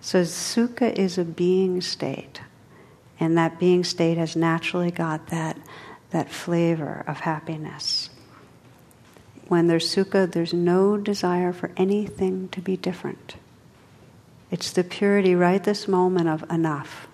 So, 0.00 0.22
sukha 0.22 0.92
is 0.92 1.18
a 1.18 1.24
being 1.24 1.80
state, 1.80 2.40
and 3.18 3.36
that 3.36 3.58
being 3.58 3.84
state 3.84 4.16
has 4.16 4.36
naturally 4.36 4.90
got 4.90 5.28
that, 5.28 5.58
that 6.10 6.30
flavor 6.30 7.04
of 7.06 7.20
happiness. 7.20 8.10
When 9.48 9.66
there's 9.66 9.92
sukha, 9.92 10.30
there's 10.30 10.54
no 10.54 10.96
desire 10.96 11.52
for 11.52 11.70
anything 11.76 12.48
to 12.50 12.60
be 12.60 12.76
different. 12.76 13.36
It's 14.50 14.70
the 14.70 14.84
purity 14.84 15.34
right 15.34 15.62
this 15.62 15.88
moment 15.88 16.28
of 16.28 16.48
enough. 16.50 17.08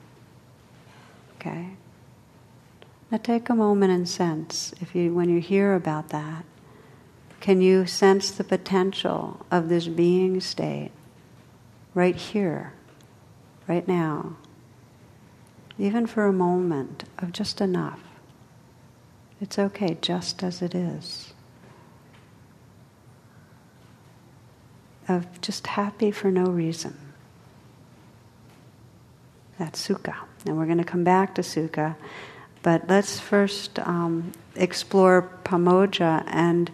Okay? 1.37 1.71
Now 3.11 3.19
take 3.19 3.49
a 3.49 3.55
moment 3.55 3.93
and 3.93 4.09
sense 4.09 4.75
if 4.81 4.95
you 4.95 5.15
when 5.15 5.29
you 5.29 5.41
hear 5.41 5.75
about 5.75 6.09
that, 6.11 6.45
can 7.41 7.61
you 7.61 7.87
sense 7.87 8.31
the 8.31 8.45
potential 8.45 9.45
of 9.51 9.69
this 9.69 9.87
being 9.87 10.41
state 10.41 10.91
right 11.95 12.17
here, 12.17 12.73
right 13.67 13.87
now, 13.87 14.37
even 15.79 16.07
for 16.07 16.27
a 16.27 16.33
moment 16.33 17.05
of 17.19 17.33
just 17.33 17.61
enough. 17.61 18.01
It's 19.41 19.59
okay 19.59 19.99
just 20.01 20.43
as 20.43 20.63
it 20.63 20.75
is. 20.75 21.33
Of 25.09 25.41
just 25.41 25.67
happy 25.67 26.11
for 26.11 26.31
no 26.31 26.45
reason. 26.45 26.97
That's 29.59 29.87
sukha. 29.87 30.15
And 30.47 30.57
we're 30.57 30.67
going 30.67 30.79
to 30.79 30.85
come 30.85 31.05
back 31.05 31.35
to 31.35 31.43
sukha, 31.43 31.97
but 32.63 32.89
let's 32.89 33.21
first 33.21 33.79
um, 33.81 34.33
explore 34.57 35.31
pamoja. 35.45 36.25
And 36.27 36.71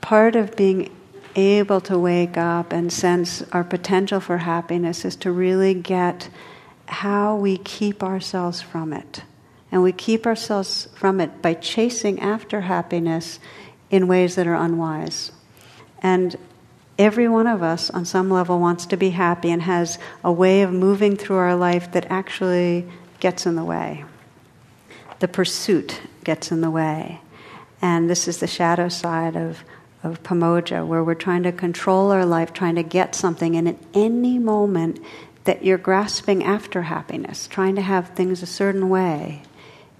part 0.00 0.36
of 0.36 0.56
being 0.56 0.94
able 1.36 1.80
to 1.82 1.98
wake 1.98 2.36
up 2.36 2.72
and 2.72 2.92
sense 2.92 3.42
our 3.52 3.64
potential 3.64 4.20
for 4.20 4.38
happiness 4.38 5.04
is 5.04 5.16
to 5.16 5.30
really 5.30 5.74
get 5.74 6.28
how 6.86 7.36
we 7.36 7.56
keep 7.58 8.02
ourselves 8.02 8.60
from 8.60 8.92
it. 8.92 9.22
And 9.72 9.82
we 9.82 9.92
keep 9.92 10.26
ourselves 10.26 10.88
from 10.94 11.20
it 11.20 11.40
by 11.40 11.54
chasing 11.54 12.18
after 12.20 12.62
happiness 12.62 13.38
in 13.90 14.08
ways 14.08 14.34
that 14.34 14.46
are 14.46 14.54
unwise. 14.54 15.30
And 16.02 16.36
every 16.98 17.28
one 17.28 17.46
of 17.46 17.62
us, 17.62 17.90
on 17.90 18.04
some 18.04 18.30
level, 18.30 18.58
wants 18.58 18.86
to 18.86 18.96
be 18.96 19.10
happy 19.10 19.50
and 19.50 19.62
has 19.62 19.98
a 20.24 20.32
way 20.32 20.62
of 20.62 20.72
moving 20.72 21.16
through 21.16 21.36
our 21.36 21.54
life 21.54 21.92
that 21.92 22.06
actually 22.10 22.86
gets 23.20 23.46
in 23.46 23.54
the 23.54 23.64
way. 23.64 24.04
The 25.20 25.28
pursuit 25.28 26.00
gets 26.24 26.50
in 26.50 26.60
the 26.60 26.70
way. 26.70 27.20
And 27.80 28.10
this 28.10 28.26
is 28.26 28.38
the 28.38 28.46
shadow 28.46 28.88
side 28.88 29.36
of 29.36 29.62
of 30.02 30.22
pamoja, 30.22 30.86
where 30.86 31.04
we're 31.04 31.14
trying 31.14 31.42
to 31.42 31.52
control 31.52 32.10
our 32.10 32.24
life, 32.24 32.52
trying 32.52 32.74
to 32.76 32.82
get 32.82 33.14
something, 33.14 33.56
and 33.56 33.68
at 33.68 33.76
any 33.92 34.38
moment 34.38 34.98
that 35.44 35.64
you're 35.64 35.78
grasping 35.78 36.42
after 36.42 36.82
happiness, 36.82 37.46
trying 37.46 37.74
to 37.74 37.82
have 37.82 38.10
things 38.10 38.42
a 38.42 38.46
certain 38.46 38.88
way, 38.88 39.42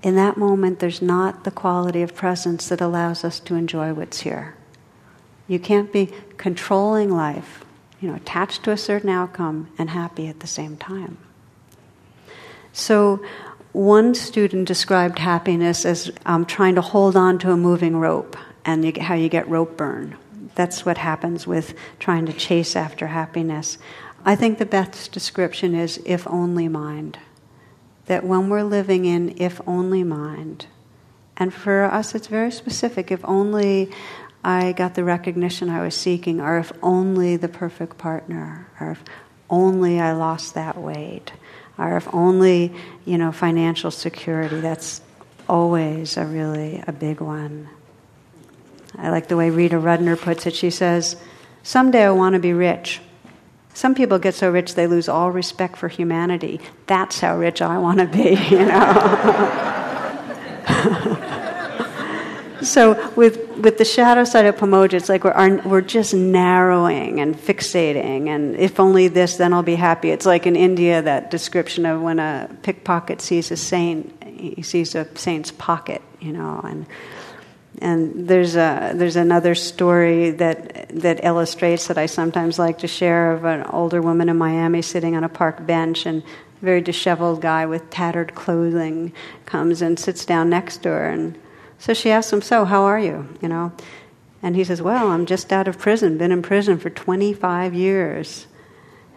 in 0.02 0.16
that 0.16 0.36
moment 0.36 0.78
there's 0.78 1.02
not 1.02 1.44
the 1.44 1.50
quality 1.50 2.02
of 2.02 2.14
presence 2.14 2.68
that 2.68 2.80
allows 2.80 3.24
us 3.24 3.40
to 3.40 3.54
enjoy 3.54 3.92
what's 3.92 4.20
here. 4.20 4.54
You 5.46 5.58
can't 5.58 5.92
be 5.92 6.12
controlling 6.36 7.10
life, 7.10 7.64
you 8.00 8.08
know, 8.08 8.14
attached 8.14 8.62
to 8.64 8.70
a 8.70 8.76
certain 8.76 9.10
outcome 9.10 9.68
and 9.78 9.90
happy 9.90 10.28
at 10.28 10.40
the 10.40 10.46
same 10.46 10.76
time. 10.76 11.18
So, 12.72 13.22
one 13.72 14.14
student 14.14 14.66
described 14.66 15.18
happiness 15.18 15.84
as 15.84 16.10
um, 16.26 16.44
trying 16.44 16.74
to 16.74 16.80
hold 16.80 17.16
on 17.16 17.38
to 17.40 17.52
a 17.52 17.56
moving 17.56 17.96
rope 17.96 18.36
and 18.64 18.84
you, 18.84 18.92
how 19.00 19.14
you 19.14 19.28
get 19.28 19.48
rope 19.48 19.76
burn. 19.76 20.16
That's 20.54 20.84
what 20.84 20.98
happens 20.98 21.46
with 21.46 21.74
trying 21.98 22.26
to 22.26 22.32
chase 22.32 22.76
after 22.76 23.06
happiness. 23.06 23.78
I 24.24 24.36
think 24.36 24.58
the 24.58 24.66
best 24.66 25.12
description 25.12 25.74
is 25.74 26.00
if 26.04 26.26
only 26.26 26.68
mind. 26.68 27.18
That 28.06 28.24
when 28.24 28.48
we're 28.48 28.64
living 28.64 29.04
in 29.04 29.40
if 29.40 29.60
only 29.66 30.02
mind, 30.02 30.66
and 31.36 31.54
for 31.54 31.84
us 31.84 32.14
it's 32.14 32.26
very 32.26 32.50
specific, 32.50 33.10
if 33.10 33.24
only 33.24 33.92
I 34.42 34.72
got 34.72 34.94
the 34.94 35.04
recognition 35.04 35.68
I 35.68 35.82
was 35.82 35.94
seeking, 35.94 36.40
or 36.40 36.58
if 36.58 36.72
only 36.82 37.36
the 37.36 37.48
perfect 37.48 37.98
partner, 37.98 38.66
or 38.80 38.92
if 38.92 39.04
only 39.48 40.00
I 40.00 40.12
lost 40.12 40.54
that 40.54 40.76
weight, 40.76 41.32
or 41.78 41.96
if 41.96 42.12
only, 42.12 42.74
you 43.04 43.16
know, 43.16 43.32
financial 43.32 43.90
security. 43.90 44.60
That's 44.60 45.02
always 45.48 46.16
a 46.16 46.24
really 46.24 46.82
a 46.86 46.92
big 46.92 47.20
one. 47.20 47.68
I 48.98 49.10
like 49.10 49.28
the 49.28 49.36
way 49.36 49.50
Rita 49.50 49.76
Rudner 49.76 50.20
puts 50.20 50.46
it. 50.46 50.54
She 50.54 50.70
says, 50.70 51.16
Someday 51.62 52.04
I 52.04 52.10
want 52.10 52.34
to 52.34 52.38
be 52.38 52.52
rich. 52.52 53.00
Some 53.74 53.94
people 53.94 54.18
get 54.18 54.34
so 54.34 54.50
rich 54.50 54.74
they 54.74 54.86
lose 54.86 55.08
all 55.08 55.30
respect 55.30 55.76
for 55.76 55.88
humanity. 55.88 56.60
That's 56.86 57.20
how 57.20 57.36
rich 57.38 57.62
I 57.62 57.78
want 57.78 58.00
to 58.00 58.06
be, 58.06 58.34
you 58.50 58.66
know. 58.66 59.76
so 62.62 63.10
with 63.14 63.48
with 63.58 63.78
the 63.78 63.84
shadow 63.84 64.24
side 64.24 64.46
of 64.46 64.56
pamoja, 64.56 64.94
it's 64.94 65.08
like 65.08 65.24
we're 65.24 65.62
we're 65.62 65.80
just 65.80 66.14
narrowing 66.14 67.20
and 67.20 67.36
fixating, 67.36 68.28
and 68.28 68.56
if 68.56 68.80
only 68.80 69.08
this, 69.08 69.36
then 69.36 69.52
I'll 69.52 69.62
be 69.62 69.76
happy. 69.76 70.10
It's 70.10 70.26
like 70.26 70.46
in 70.46 70.56
India 70.56 71.02
that 71.02 71.30
description 71.30 71.86
of 71.86 72.00
when 72.00 72.18
a 72.18 72.50
pickpocket 72.62 73.20
sees 73.20 73.50
a 73.50 73.56
saint, 73.56 74.22
he 74.24 74.62
sees 74.62 74.94
a 74.94 75.06
saint's 75.16 75.52
pocket, 75.52 76.02
you 76.20 76.32
know, 76.32 76.60
and 76.64 76.86
and 77.78 78.28
there's 78.28 78.56
a 78.56 78.92
there's 78.94 79.16
another 79.16 79.54
story 79.54 80.30
that 80.30 80.88
that 81.00 81.24
illustrates 81.24 81.86
that 81.86 81.98
I 81.98 82.06
sometimes 82.06 82.58
like 82.58 82.78
to 82.78 82.88
share 82.88 83.32
of 83.32 83.44
an 83.44 83.62
older 83.64 84.02
woman 84.02 84.28
in 84.28 84.36
Miami 84.36 84.82
sitting 84.82 85.16
on 85.16 85.24
a 85.24 85.28
park 85.28 85.66
bench 85.66 86.04
and 86.06 86.22
a 86.22 86.64
very 86.64 86.80
disheveled 86.80 87.40
guy 87.40 87.66
with 87.66 87.88
tattered 87.90 88.34
clothing 88.34 89.12
comes 89.46 89.82
and 89.82 89.98
sits 89.98 90.24
down 90.24 90.50
next 90.50 90.82
to 90.82 90.88
her 90.88 91.08
and 91.10 91.38
so 91.80 91.94
she 91.94 92.10
asks 92.10 92.30
him, 92.30 92.42
"So, 92.42 92.66
how 92.66 92.82
are 92.82 93.00
you?" 93.00 93.26
You 93.40 93.48
know, 93.48 93.72
and 94.42 94.54
he 94.54 94.64
says, 94.64 94.82
"Well, 94.82 95.08
I'm 95.08 95.24
just 95.24 95.50
out 95.50 95.66
of 95.66 95.78
prison. 95.78 96.18
Been 96.18 96.30
in 96.30 96.42
prison 96.42 96.78
for 96.78 96.90
25 96.90 97.72
years." 97.74 98.46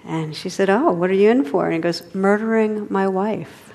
And 0.07 0.33
she 0.35 0.49
said, 0.49 0.69
"Oh, 0.69 0.91
what 0.91 1.09
are 1.09 1.13
you 1.13 1.29
in 1.29 1.43
for?" 1.43 1.65
And 1.65 1.73
he 1.73 1.79
goes, 1.79 2.01
"Murdering 2.15 2.87
my 2.89 3.07
wife." 3.07 3.73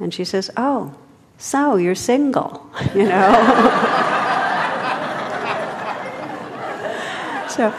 And 0.00 0.12
she 0.12 0.24
says, 0.24 0.50
"Oh, 0.56 0.94
so 1.38 1.76
you're 1.76 1.94
single?" 1.94 2.68
You 2.94 3.04
know. 3.04 4.00
So, 7.54 7.72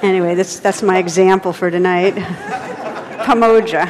anyway, 0.00 0.34
that's, 0.34 0.60
that's 0.60 0.82
my 0.82 0.96
example 0.96 1.52
for 1.52 1.70
tonight. 1.70 2.14
Pamoja. 2.14 3.84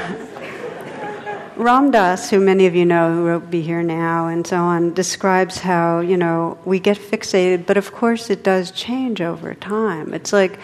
Ram 1.54 1.92
Dass, 1.92 2.28
who 2.28 2.40
many 2.40 2.66
of 2.66 2.74
you 2.74 2.84
know, 2.84 3.14
who 3.14 3.38
Be 3.46 3.62
Here 3.62 3.84
Now 3.84 4.26
and 4.26 4.44
so 4.44 4.56
on, 4.56 4.92
describes 4.92 5.58
how, 5.58 6.00
you 6.00 6.16
know, 6.16 6.58
we 6.64 6.80
get 6.80 6.98
fixated, 6.98 7.64
but 7.64 7.76
of 7.76 7.92
course 7.92 8.28
it 8.28 8.42
does 8.42 8.72
change 8.72 9.20
over 9.20 9.54
time. 9.54 10.12
It's 10.12 10.32
like 10.32 10.58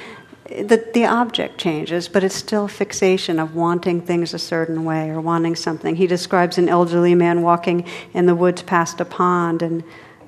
the, 0.47 0.85
the 0.93 1.07
object 1.07 1.59
changes, 1.59 2.09
but 2.09 2.25
it's 2.25 2.35
still 2.35 2.67
fixation 2.67 3.39
of 3.39 3.55
wanting 3.55 4.01
things 4.01 4.35
a 4.35 4.39
certain 4.41 4.85
way 4.85 5.11
or 5.11 5.21
wanting 5.21 5.55
something. 5.55 5.95
He 5.95 6.09
describes 6.09 6.59
an 6.59 6.69
elderly 6.69 7.15
man 7.15 7.43
walking 7.43 7.87
in 8.15 8.27
the 8.27 8.35
woods 8.35 8.63
past 8.63 9.01
a 9.01 9.05
pond, 9.05 9.63
and 9.63 9.85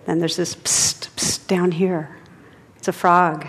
then 0.06 0.20
there's 0.20 0.36
this 0.36 0.54
psst, 0.54 1.08
psst 1.16 1.48
down 1.48 1.72
here. 1.72 2.16
It's 2.84 2.88
a 2.90 2.92
frog. 2.92 3.46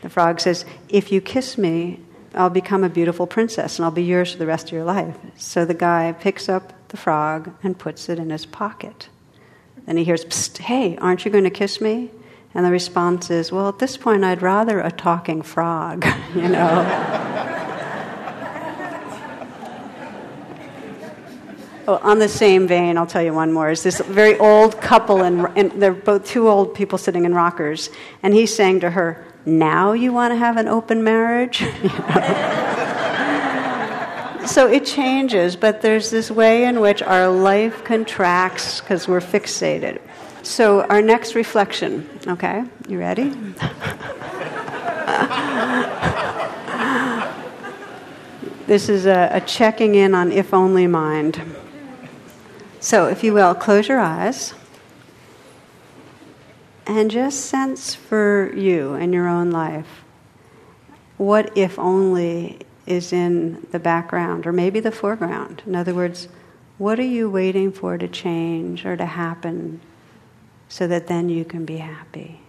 The 0.00 0.08
frog 0.08 0.40
says, 0.40 0.64
If 0.88 1.12
you 1.12 1.20
kiss 1.20 1.58
me, 1.58 2.00
I'll 2.34 2.48
become 2.48 2.84
a 2.84 2.88
beautiful 2.88 3.26
princess 3.26 3.78
and 3.78 3.84
I'll 3.84 3.90
be 3.90 4.02
yours 4.02 4.32
for 4.32 4.38
the 4.38 4.46
rest 4.46 4.68
of 4.68 4.72
your 4.72 4.84
life. 4.84 5.14
So 5.36 5.66
the 5.66 5.74
guy 5.74 6.10
picks 6.18 6.48
up 6.48 6.72
the 6.88 6.96
frog 6.96 7.54
and 7.62 7.78
puts 7.78 8.08
it 8.08 8.18
in 8.18 8.30
his 8.30 8.46
pocket. 8.46 9.10
Then 9.84 9.98
he 9.98 10.04
hears, 10.04 10.24
Psst, 10.24 10.56
hey, 10.56 10.96
aren't 10.96 11.26
you 11.26 11.30
going 11.30 11.44
to 11.44 11.50
kiss 11.50 11.82
me? 11.82 12.12
And 12.54 12.64
the 12.64 12.70
response 12.70 13.30
is, 13.30 13.52
well, 13.52 13.68
at 13.68 13.78
this 13.78 13.98
point, 13.98 14.24
I'd 14.24 14.40
rather 14.40 14.80
a 14.80 14.90
talking 14.90 15.42
frog, 15.42 16.06
you 16.34 16.48
know? 16.48 17.58
Oh, 21.92 21.98
on 22.02 22.18
the 22.18 22.28
same 22.28 22.66
vein, 22.66 22.96
I'll 22.96 23.06
tell 23.06 23.22
you 23.22 23.34
one 23.34 23.52
more. 23.52 23.70
Is 23.70 23.82
this 23.82 24.00
very 24.00 24.38
old 24.38 24.80
couple, 24.80 25.24
and, 25.24 25.46
and 25.58 25.70
they're 25.72 25.92
both 25.92 26.24
two 26.24 26.48
old 26.48 26.74
people 26.74 26.96
sitting 26.96 27.26
in 27.26 27.34
rockers, 27.34 27.90
and 28.22 28.32
he's 28.32 28.54
saying 28.54 28.80
to 28.80 28.88
her, 28.88 29.22
now 29.44 29.92
you 29.92 30.10
want 30.10 30.32
to 30.32 30.36
have 30.36 30.56
an 30.56 30.68
open 30.68 31.04
marriage? 31.04 31.58
so 34.46 34.68
it 34.68 34.86
changes, 34.86 35.54
but 35.54 35.82
there's 35.82 36.10
this 36.10 36.30
way 36.30 36.64
in 36.64 36.80
which 36.80 37.02
our 37.02 37.28
life 37.28 37.84
contracts 37.84 38.80
because 38.80 39.06
we're 39.06 39.20
fixated. 39.20 40.00
So, 40.42 40.84
our 40.84 41.02
next 41.02 41.34
reflection, 41.34 42.08
okay? 42.26 42.64
You 42.88 43.00
ready? 43.00 43.24
this 48.66 48.88
is 48.88 49.04
a, 49.04 49.28
a 49.32 49.42
checking 49.42 49.94
in 49.94 50.14
on 50.14 50.32
if 50.32 50.54
only 50.54 50.86
mind. 50.86 51.38
So, 52.82 53.06
if 53.06 53.22
you 53.22 53.32
will, 53.32 53.54
close 53.54 53.86
your 53.86 54.00
eyes. 54.00 54.54
And 56.84 57.12
just 57.12 57.46
sense 57.46 57.94
for 57.94 58.52
you 58.56 58.94
in 58.94 59.12
your 59.12 59.28
own 59.28 59.52
life 59.52 60.02
what 61.16 61.56
if 61.56 61.78
only 61.78 62.58
is 62.84 63.12
in 63.12 63.64
the 63.70 63.78
background 63.78 64.48
or 64.48 64.52
maybe 64.52 64.80
the 64.80 64.90
foreground. 64.90 65.62
In 65.64 65.76
other 65.76 65.94
words, 65.94 66.26
what 66.76 66.98
are 66.98 67.04
you 67.04 67.30
waiting 67.30 67.70
for 67.70 67.96
to 67.96 68.08
change 68.08 68.84
or 68.84 68.96
to 68.96 69.06
happen 69.06 69.80
so 70.68 70.88
that 70.88 71.06
then 71.06 71.28
you 71.28 71.44
can 71.44 71.64
be 71.64 71.76
happy? 71.76 72.40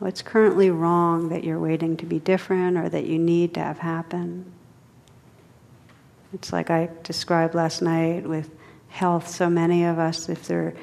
What's 0.00 0.20
currently 0.20 0.68
wrong 0.68 1.28
that 1.28 1.44
you're 1.44 1.60
waiting 1.60 1.96
to 1.98 2.06
be 2.06 2.18
different 2.18 2.76
or 2.76 2.88
that 2.88 3.04
you 3.04 3.20
need 3.20 3.54
to 3.54 3.60
have 3.60 3.78
happen? 3.78 4.50
It's 6.32 6.52
like 6.52 6.70
I 6.70 6.90
described 7.04 7.54
last 7.54 7.82
night 7.82 8.26
with 8.26 8.50
health. 8.90 9.28
So 9.28 9.48
many 9.48 9.84
of 9.84 9.98
us, 9.98 10.28
if 10.28 10.46
they're 10.46 10.74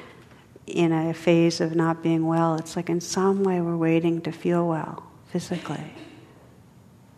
in 0.66 0.92
a 0.92 1.14
phase 1.14 1.60
of 1.60 1.76
not 1.76 2.02
being 2.02 2.26
well, 2.26 2.56
it's 2.56 2.74
like 2.74 2.90
in 2.90 3.00
some 3.00 3.44
way 3.44 3.60
we're 3.60 3.76
waiting 3.76 4.20
to 4.22 4.32
feel 4.32 4.66
well 4.66 5.04
physically. 5.30 5.92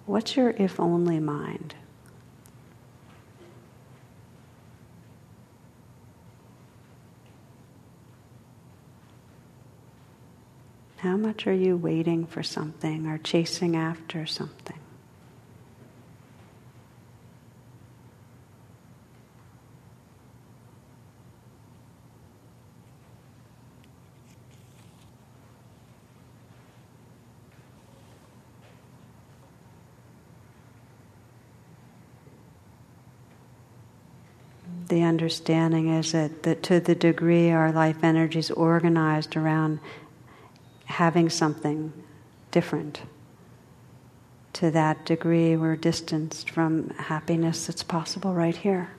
What's 0.06 0.36
your 0.36 0.50
if 0.50 0.78
only 0.78 1.20
mind? 1.20 1.74
How 10.96 11.16
much 11.16 11.46
are 11.46 11.54
you 11.54 11.78
waiting 11.78 12.26
for 12.26 12.42
something 12.42 13.06
or 13.06 13.16
chasing 13.16 13.74
after 13.74 14.26
something? 14.26 14.79
The 34.90 35.02
understanding 35.02 35.88
is 35.88 36.12
that, 36.12 36.42
that 36.42 36.62
to 36.64 36.80
the 36.80 36.94
degree 36.94 37.50
our 37.50 37.72
life 37.72 38.04
energy 38.04 38.38
is 38.38 38.50
organized 38.50 39.36
around 39.36 39.80
having 40.84 41.30
something 41.30 41.92
different, 42.50 43.00
to 44.52 44.70
that 44.72 45.06
degree 45.06 45.56
we're 45.56 45.76
distanced 45.76 46.50
from 46.50 46.90
happiness 46.90 47.66
that's 47.66 47.84
possible 47.84 48.34
right 48.34 48.56
here. 48.56 48.90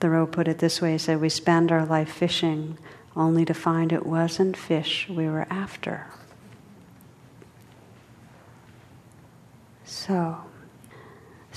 Thoreau 0.00 0.26
put 0.26 0.48
it 0.48 0.58
this 0.58 0.82
way 0.82 0.92
he 0.92 0.98
said, 0.98 1.20
We 1.20 1.28
spend 1.28 1.72
our 1.72 1.86
life 1.86 2.10
fishing 2.10 2.76
only 3.16 3.44
to 3.44 3.54
find 3.54 3.92
it 3.92 4.04
wasn't 4.04 4.56
fish 4.56 5.08
we 5.08 5.26
were 5.26 5.46
after. 5.50 6.06
So, 9.84 10.38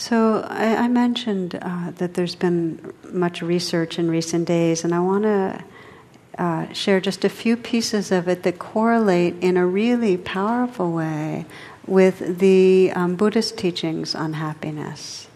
so 0.01 0.43
I, 0.49 0.77
I 0.77 0.87
mentioned 0.87 1.59
uh, 1.61 1.91
that 1.97 2.15
there's 2.15 2.33
been 2.33 2.91
much 3.11 3.43
research 3.43 3.99
in 3.99 4.09
recent 4.09 4.47
days, 4.47 4.83
and 4.83 4.95
I 4.95 4.99
want 4.99 5.25
to 5.25 5.63
uh, 6.39 6.73
share 6.73 6.99
just 6.99 7.23
a 7.23 7.29
few 7.29 7.55
pieces 7.55 8.11
of 8.11 8.27
it 8.27 8.41
that 8.41 8.57
correlate 8.57 9.35
in 9.41 9.57
a 9.57 9.67
really 9.67 10.17
powerful 10.17 10.91
way 10.91 11.45
with 11.85 12.39
the 12.39 12.91
um, 12.95 13.15
Buddhist 13.15 13.59
teachings 13.59 14.15
on 14.15 14.33
happiness. 14.33 15.27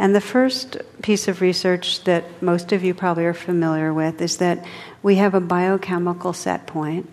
And 0.00 0.16
the 0.16 0.20
first 0.20 0.78
piece 1.00 1.28
of 1.28 1.40
research 1.40 2.02
that 2.02 2.42
most 2.42 2.72
of 2.72 2.82
you 2.82 2.94
probably 2.94 3.24
are 3.24 3.34
familiar 3.34 3.94
with 3.94 4.20
is 4.20 4.38
that 4.38 4.66
we 5.00 5.14
have 5.14 5.34
a 5.34 5.40
biochemical 5.40 6.32
set 6.32 6.66
point. 6.66 7.08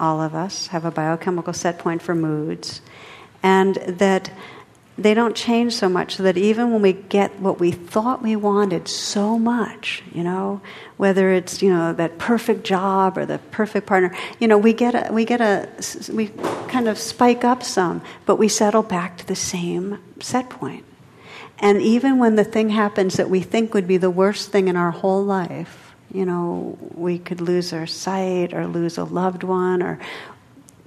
All 0.00 0.20
of 0.20 0.34
us 0.34 0.66
have 0.68 0.84
a 0.84 0.90
biochemical 0.90 1.52
set 1.52 1.78
point 1.78 2.02
for 2.02 2.16
moods. 2.16 2.80
And 3.40 3.76
that 3.76 4.32
they 4.96 5.12
don't 5.12 5.34
change 5.34 5.74
so 5.74 5.88
much 5.88 6.16
so 6.16 6.22
that 6.22 6.36
even 6.36 6.72
when 6.72 6.80
we 6.80 6.92
get 6.92 7.40
what 7.40 7.58
we 7.58 7.72
thought 7.72 8.22
we 8.22 8.36
wanted 8.36 8.86
so 8.86 9.38
much, 9.38 10.04
you 10.12 10.22
know, 10.22 10.60
whether 10.96 11.32
it's, 11.32 11.60
you 11.62 11.72
know, 11.72 11.92
that 11.92 12.16
perfect 12.18 12.62
job 12.64 13.18
or 13.18 13.26
the 13.26 13.38
perfect 13.50 13.86
partner, 13.86 14.16
you 14.38 14.46
know, 14.46 14.56
we 14.56 14.72
get 14.72 14.94
a, 14.94 15.12
we 15.12 15.24
get 15.24 15.40
a, 15.40 15.68
we 16.12 16.28
kind 16.68 16.86
of 16.86 16.96
spike 16.96 17.44
up 17.44 17.64
some, 17.64 18.02
but 18.24 18.36
we 18.36 18.46
settle 18.46 18.84
back 18.84 19.18
to 19.18 19.26
the 19.26 19.34
same 19.34 19.98
set 20.20 20.48
point. 20.48 20.84
And 21.58 21.82
even 21.82 22.18
when 22.18 22.36
the 22.36 22.44
thing 22.44 22.70
happens 22.70 23.16
that 23.16 23.28
we 23.28 23.40
think 23.40 23.74
would 23.74 23.88
be 23.88 23.96
the 23.96 24.10
worst 24.10 24.50
thing 24.50 24.68
in 24.68 24.76
our 24.76 24.92
whole 24.92 25.24
life, 25.24 25.92
you 26.12 26.24
know, 26.24 26.78
we 26.94 27.18
could 27.18 27.40
lose 27.40 27.72
our 27.72 27.86
sight 27.86 28.54
or 28.54 28.68
lose 28.68 28.96
a 28.96 29.04
loved 29.04 29.42
one 29.42 29.82
or 29.82 29.98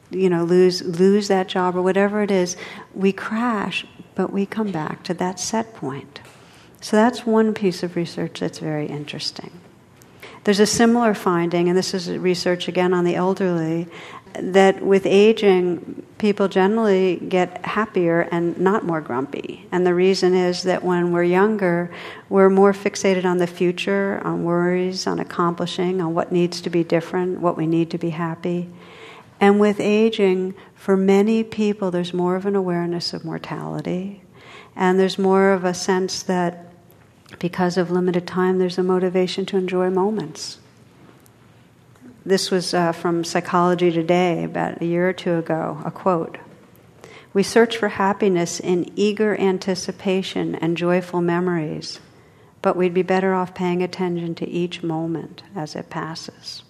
you 0.09 0.29
know 0.29 0.43
lose 0.43 0.81
lose 0.81 1.27
that 1.27 1.47
job 1.47 1.75
or 1.75 1.81
whatever 1.81 2.21
it 2.21 2.31
is 2.31 2.55
we 2.93 3.11
crash 3.11 3.85
but 4.17 4.33
we 4.33 4.47
come 4.47 4.71
back 4.71 5.03
to 5.03 5.13
that 5.13 5.39
set 5.39 5.75
point. 5.75 6.19
So 6.81 6.97
that's 6.97 7.25
one 7.25 7.53
piece 7.53 7.83
of 7.83 7.95
research 7.95 8.39
that's 8.39 8.57
very 8.57 8.87
interesting. 8.87 9.51
There's 10.43 10.59
a 10.59 10.65
similar 10.65 11.13
finding, 11.13 11.69
and 11.69 11.77
this 11.77 11.93
is 11.93 12.09
research 12.09 12.67
again 12.67 12.93
on 12.93 13.05
the 13.05 13.15
elderly, 13.15 13.87
that 14.33 14.81
with 14.81 15.05
aging, 15.05 16.03
people 16.17 16.47
generally 16.47 17.17
get 17.17 17.63
happier 17.65 18.21
and 18.21 18.57
not 18.57 18.83
more 18.83 19.01
grumpy. 19.01 19.67
And 19.71 19.85
the 19.85 19.93
reason 19.93 20.33
is 20.33 20.63
that 20.63 20.83
when 20.83 21.11
we're 21.11 21.23
younger, 21.23 21.91
we're 22.27 22.49
more 22.49 22.73
fixated 22.73 23.25
on 23.25 23.37
the 23.37 23.47
future, 23.47 24.19
on 24.23 24.43
worries, 24.43 25.05
on 25.05 25.19
accomplishing, 25.19 26.01
on 26.01 26.15
what 26.15 26.31
needs 26.31 26.61
to 26.61 26.69
be 26.71 26.83
different, 26.83 27.39
what 27.39 27.55
we 27.55 27.67
need 27.67 27.91
to 27.91 27.97
be 27.97 28.09
happy. 28.11 28.69
And 29.39 29.59
with 29.59 29.79
aging, 29.79 30.55
for 30.77 30.95
many 30.95 31.43
people, 31.43 31.91
there's 31.91 32.13
more 32.13 32.35
of 32.35 32.45
an 32.45 32.55
awareness 32.55 33.11
of 33.11 33.25
mortality, 33.25 34.21
and 34.75 34.99
there's 34.99 35.17
more 35.17 35.51
of 35.51 35.65
a 35.65 35.73
sense 35.73 36.23
that 36.23 36.71
because 37.39 37.77
of 37.77 37.91
limited 37.91 38.25
time, 38.25 38.57
there's 38.57 38.77
a 38.77 38.83
motivation 38.83 39.45
to 39.47 39.57
enjoy 39.57 39.89
moments. 39.89 40.59
This 42.25 42.51
was 42.51 42.73
uh, 42.73 42.91
from 42.91 43.23
Psychology 43.23 43.91
Today 43.91 44.43
about 44.43 44.81
a 44.81 44.85
year 44.85 45.09
or 45.09 45.13
two 45.13 45.35
ago, 45.35 45.81
a 45.83 45.91
quote. 45.91 46.37
We 47.33 47.43
search 47.43 47.75
for 47.75 47.89
happiness 47.89 48.59
in 48.59 48.91
eager 48.95 49.35
anticipation 49.39 50.55
and 50.55 50.77
joyful 50.77 51.21
memories, 51.21 51.99
but 52.61 52.77
we'd 52.77 52.93
be 52.93 53.01
better 53.01 53.33
off 53.33 53.53
paying 53.53 53.83
attention 53.83 54.35
to 54.35 54.47
each 54.47 54.83
moment 54.83 55.43
as 55.55 55.75
it 55.75 55.89
passes. 55.89 56.63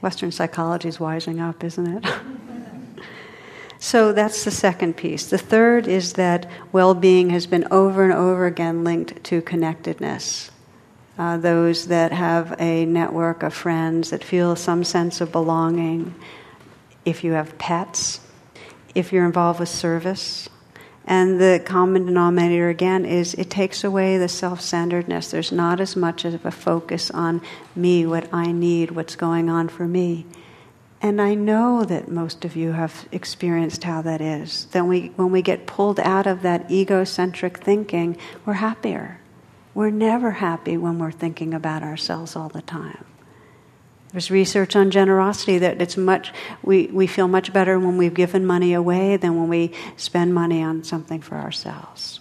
Western 0.00 0.32
psychology 0.32 0.88
is 0.88 0.98
wising 0.98 1.40
up, 1.46 1.64
isn't 1.64 2.04
it? 2.04 2.14
So 3.78 4.12
that's 4.12 4.44
the 4.44 4.50
second 4.50 4.96
piece. 4.96 5.26
The 5.26 5.38
third 5.38 5.86
is 5.86 6.14
that 6.14 6.48
well 6.72 6.94
being 6.94 7.30
has 7.30 7.46
been 7.46 7.66
over 7.70 8.04
and 8.04 8.12
over 8.12 8.46
again 8.46 8.84
linked 8.84 9.22
to 9.24 9.42
connectedness. 9.42 10.50
Uh, 11.18 11.36
those 11.38 11.86
that 11.86 12.12
have 12.12 12.54
a 12.60 12.84
network 12.84 13.42
of 13.42 13.54
friends 13.54 14.10
that 14.10 14.22
feel 14.22 14.54
some 14.54 14.84
sense 14.84 15.20
of 15.20 15.32
belonging, 15.32 16.14
if 17.06 17.24
you 17.24 17.32
have 17.32 17.56
pets, 17.56 18.20
if 18.94 19.12
you're 19.12 19.24
involved 19.24 19.60
with 19.60 19.68
service. 19.68 20.48
And 21.06 21.40
the 21.40 21.62
common 21.64 22.04
denominator 22.04 22.68
again 22.68 23.06
is 23.06 23.34
it 23.34 23.48
takes 23.48 23.84
away 23.84 24.18
the 24.18 24.28
self 24.28 24.60
centeredness. 24.60 25.30
There's 25.30 25.52
not 25.52 25.80
as 25.80 25.94
much 25.94 26.24
of 26.24 26.44
a 26.44 26.50
focus 26.50 27.10
on 27.12 27.40
me, 27.76 28.04
what 28.04 28.32
I 28.34 28.50
need, 28.50 28.90
what's 28.90 29.16
going 29.16 29.48
on 29.48 29.68
for 29.68 29.86
me. 29.86 30.26
And 31.02 31.20
I 31.20 31.34
know 31.34 31.84
that 31.84 32.08
most 32.08 32.44
of 32.44 32.56
you 32.56 32.72
have 32.72 33.06
experienced 33.12 33.84
how 33.84 34.02
that 34.02 34.20
is. 34.20 34.66
That 34.66 34.86
we, 34.86 35.08
when 35.16 35.30
we 35.30 35.42
get 35.42 35.66
pulled 35.66 36.00
out 36.00 36.26
of 36.26 36.42
that 36.42 36.70
egocentric 36.70 37.58
thinking, 37.58 38.16
we're 38.44 38.54
happier. 38.54 39.20
We're 39.74 39.90
never 39.90 40.30
happy 40.32 40.76
when 40.78 40.98
we're 40.98 41.12
thinking 41.12 41.52
about 41.52 41.82
ourselves 41.82 42.34
all 42.34 42.48
the 42.48 42.62
time. 42.62 43.04
There's 44.12 44.30
research 44.30 44.74
on 44.74 44.90
generosity 44.90 45.58
that 45.58 45.82
it's 45.82 45.98
much 45.98 46.32
we, 46.62 46.86
we 46.86 47.06
feel 47.06 47.28
much 47.28 47.52
better 47.52 47.78
when 47.78 47.98
we've 47.98 48.14
given 48.14 48.46
money 48.46 48.72
away 48.72 49.18
than 49.18 49.38
when 49.38 49.48
we 49.48 49.72
spend 49.98 50.32
money 50.32 50.62
on 50.62 50.84
something 50.84 51.20
for 51.20 51.36
ourselves. 51.36 52.20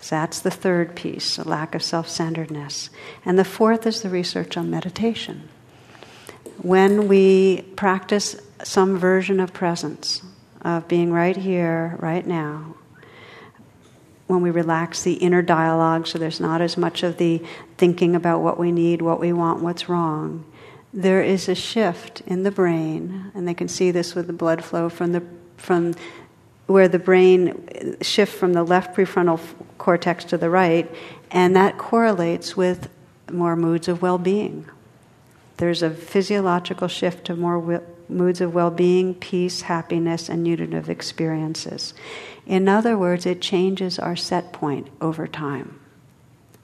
So 0.00 0.16
that's 0.16 0.40
the 0.40 0.50
third 0.50 0.94
piece, 0.94 1.38
a 1.38 1.48
lack 1.48 1.74
of 1.74 1.82
self-centeredness. 1.82 2.90
And 3.24 3.38
the 3.38 3.44
fourth 3.44 3.86
is 3.86 4.02
the 4.02 4.10
research 4.10 4.58
on 4.58 4.70
meditation. 4.70 5.48
When 6.62 7.08
we 7.08 7.62
practice 7.76 8.36
some 8.64 8.98
version 8.98 9.40
of 9.40 9.54
presence, 9.54 10.20
of 10.60 10.86
being 10.88 11.10
right 11.10 11.36
here, 11.36 11.96
right 12.00 12.26
now, 12.26 12.76
when 14.26 14.42
we 14.42 14.50
relax 14.50 15.02
the 15.02 15.14
inner 15.14 15.40
dialogue 15.40 16.06
so 16.06 16.18
there's 16.18 16.38
not 16.38 16.60
as 16.60 16.76
much 16.76 17.02
of 17.02 17.16
the 17.16 17.42
thinking 17.78 18.14
about 18.14 18.42
what 18.42 18.58
we 18.58 18.72
need, 18.72 19.00
what 19.00 19.20
we 19.20 19.32
want, 19.32 19.62
what's 19.62 19.88
wrong, 19.88 20.44
there 20.92 21.22
is 21.22 21.48
a 21.48 21.54
shift 21.54 22.20
in 22.26 22.42
the 22.42 22.50
brain, 22.50 23.32
and 23.34 23.48
they 23.48 23.54
can 23.54 23.68
see 23.68 23.90
this 23.90 24.14
with 24.14 24.26
the 24.26 24.32
blood 24.32 24.62
flow 24.62 24.88
from 24.88 25.12
the 25.12 25.22
from 25.56 25.94
where 26.66 26.88
the 26.88 26.98
brain 26.98 27.96
shift 28.02 28.36
from 28.36 28.52
the 28.52 28.62
left 28.62 28.94
prefrontal 28.94 29.40
cortex 29.78 30.24
to 30.24 30.36
the 30.36 30.50
right, 30.50 30.90
and 31.30 31.56
that 31.56 31.78
correlates 31.78 32.56
with 32.56 32.88
more 33.32 33.56
moods 33.56 33.88
of 33.88 34.02
well-being. 34.02 34.68
There's 35.60 35.82
a 35.82 35.90
physiological 35.90 36.88
shift 36.88 37.26
to 37.26 37.36
more 37.36 37.82
moods 38.08 38.40
of 38.40 38.54
well-being, 38.54 39.14
peace, 39.16 39.60
happiness, 39.60 40.30
and 40.30 40.42
nutritive 40.42 40.88
experiences. 40.88 41.92
In 42.46 42.66
other 42.66 42.96
words, 42.96 43.26
it 43.26 43.42
changes 43.42 43.98
our 43.98 44.16
set 44.16 44.54
point 44.54 44.88
over 45.02 45.26
time. 45.26 45.78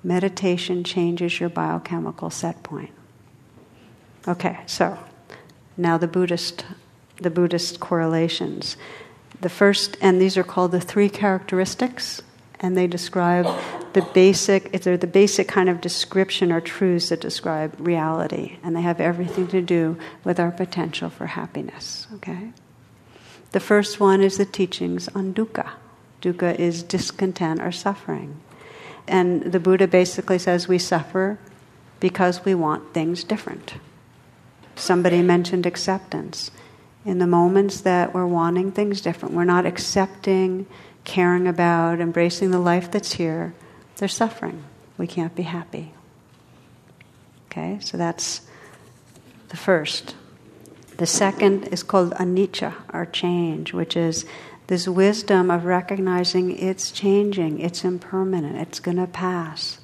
Meditation 0.02 0.82
changes 0.82 1.38
your 1.38 1.50
biochemical 1.50 2.30
set 2.30 2.62
point. 2.62 2.90
Okay, 4.26 4.60
so 4.64 4.98
now 5.76 5.98
the 5.98 6.08
Buddhist, 6.08 6.64
the 7.20 7.28
Buddhist 7.28 7.78
correlations. 7.80 8.78
The 9.42 9.50
first, 9.50 9.98
and 10.00 10.18
these 10.18 10.38
are 10.38 10.42
called 10.42 10.72
the 10.72 10.80
three 10.80 11.10
characteristics, 11.10 12.22
and 12.60 12.74
they 12.74 12.86
describe 12.86 13.44
the 13.96 14.02
basic. 14.12 14.70
They're 14.82 14.98
the 14.98 15.06
basic 15.06 15.48
kind 15.48 15.70
of 15.70 15.80
description 15.80 16.52
or 16.52 16.60
truths 16.60 17.08
that 17.08 17.18
describe 17.18 17.74
reality, 17.78 18.58
and 18.62 18.76
they 18.76 18.82
have 18.82 19.00
everything 19.00 19.48
to 19.48 19.62
do 19.62 19.96
with 20.22 20.38
our 20.38 20.50
potential 20.50 21.08
for 21.08 21.24
happiness. 21.28 22.06
Okay. 22.16 22.52
The 23.52 23.60
first 23.60 23.98
one 23.98 24.20
is 24.20 24.36
the 24.36 24.44
teachings 24.44 25.08
on 25.14 25.32
dukkha. 25.32 25.70
Dukkha 26.20 26.58
is 26.58 26.82
discontent 26.82 27.62
or 27.62 27.72
suffering. 27.72 28.38
And 29.08 29.50
the 29.50 29.60
Buddha 29.60 29.88
basically 29.88 30.38
says 30.38 30.68
we 30.68 30.78
suffer 30.78 31.38
because 31.98 32.44
we 32.44 32.54
want 32.54 32.92
things 32.92 33.24
different. 33.24 33.76
Somebody 34.74 35.22
mentioned 35.22 35.64
acceptance. 35.64 36.50
In 37.06 37.18
the 37.18 37.26
moments 37.26 37.80
that 37.80 38.12
we're 38.12 38.26
wanting 38.26 38.72
things 38.72 39.00
different, 39.00 39.34
we're 39.34 39.44
not 39.44 39.64
accepting, 39.64 40.66
caring 41.04 41.48
about, 41.48 41.98
embracing 41.98 42.50
the 42.50 42.58
life 42.58 42.90
that's 42.90 43.12
here, 43.12 43.54
there's 43.96 44.14
suffering. 44.14 44.64
We 44.98 45.06
can't 45.06 45.34
be 45.34 45.42
happy. 45.42 45.92
Okay, 47.50 47.78
so 47.80 47.96
that's 47.96 48.42
the 49.48 49.56
first. 49.56 50.14
The 50.96 51.06
second 51.06 51.64
is 51.68 51.82
called 51.82 52.12
anicca, 52.14 52.74
or 52.92 53.06
change, 53.06 53.72
which 53.72 53.96
is 53.96 54.24
this 54.66 54.88
wisdom 54.88 55.50
of 55.50 55.64
recognizing 55.64 56.58
it's 56.58 56.90
changing, 56.90 57.60
it's 57.60 57.84
impermanent, 57.84 58.56
it's 58.56 58.80
going 58.80 58.96
to 58.96 59.06
pass. 59.06 59.78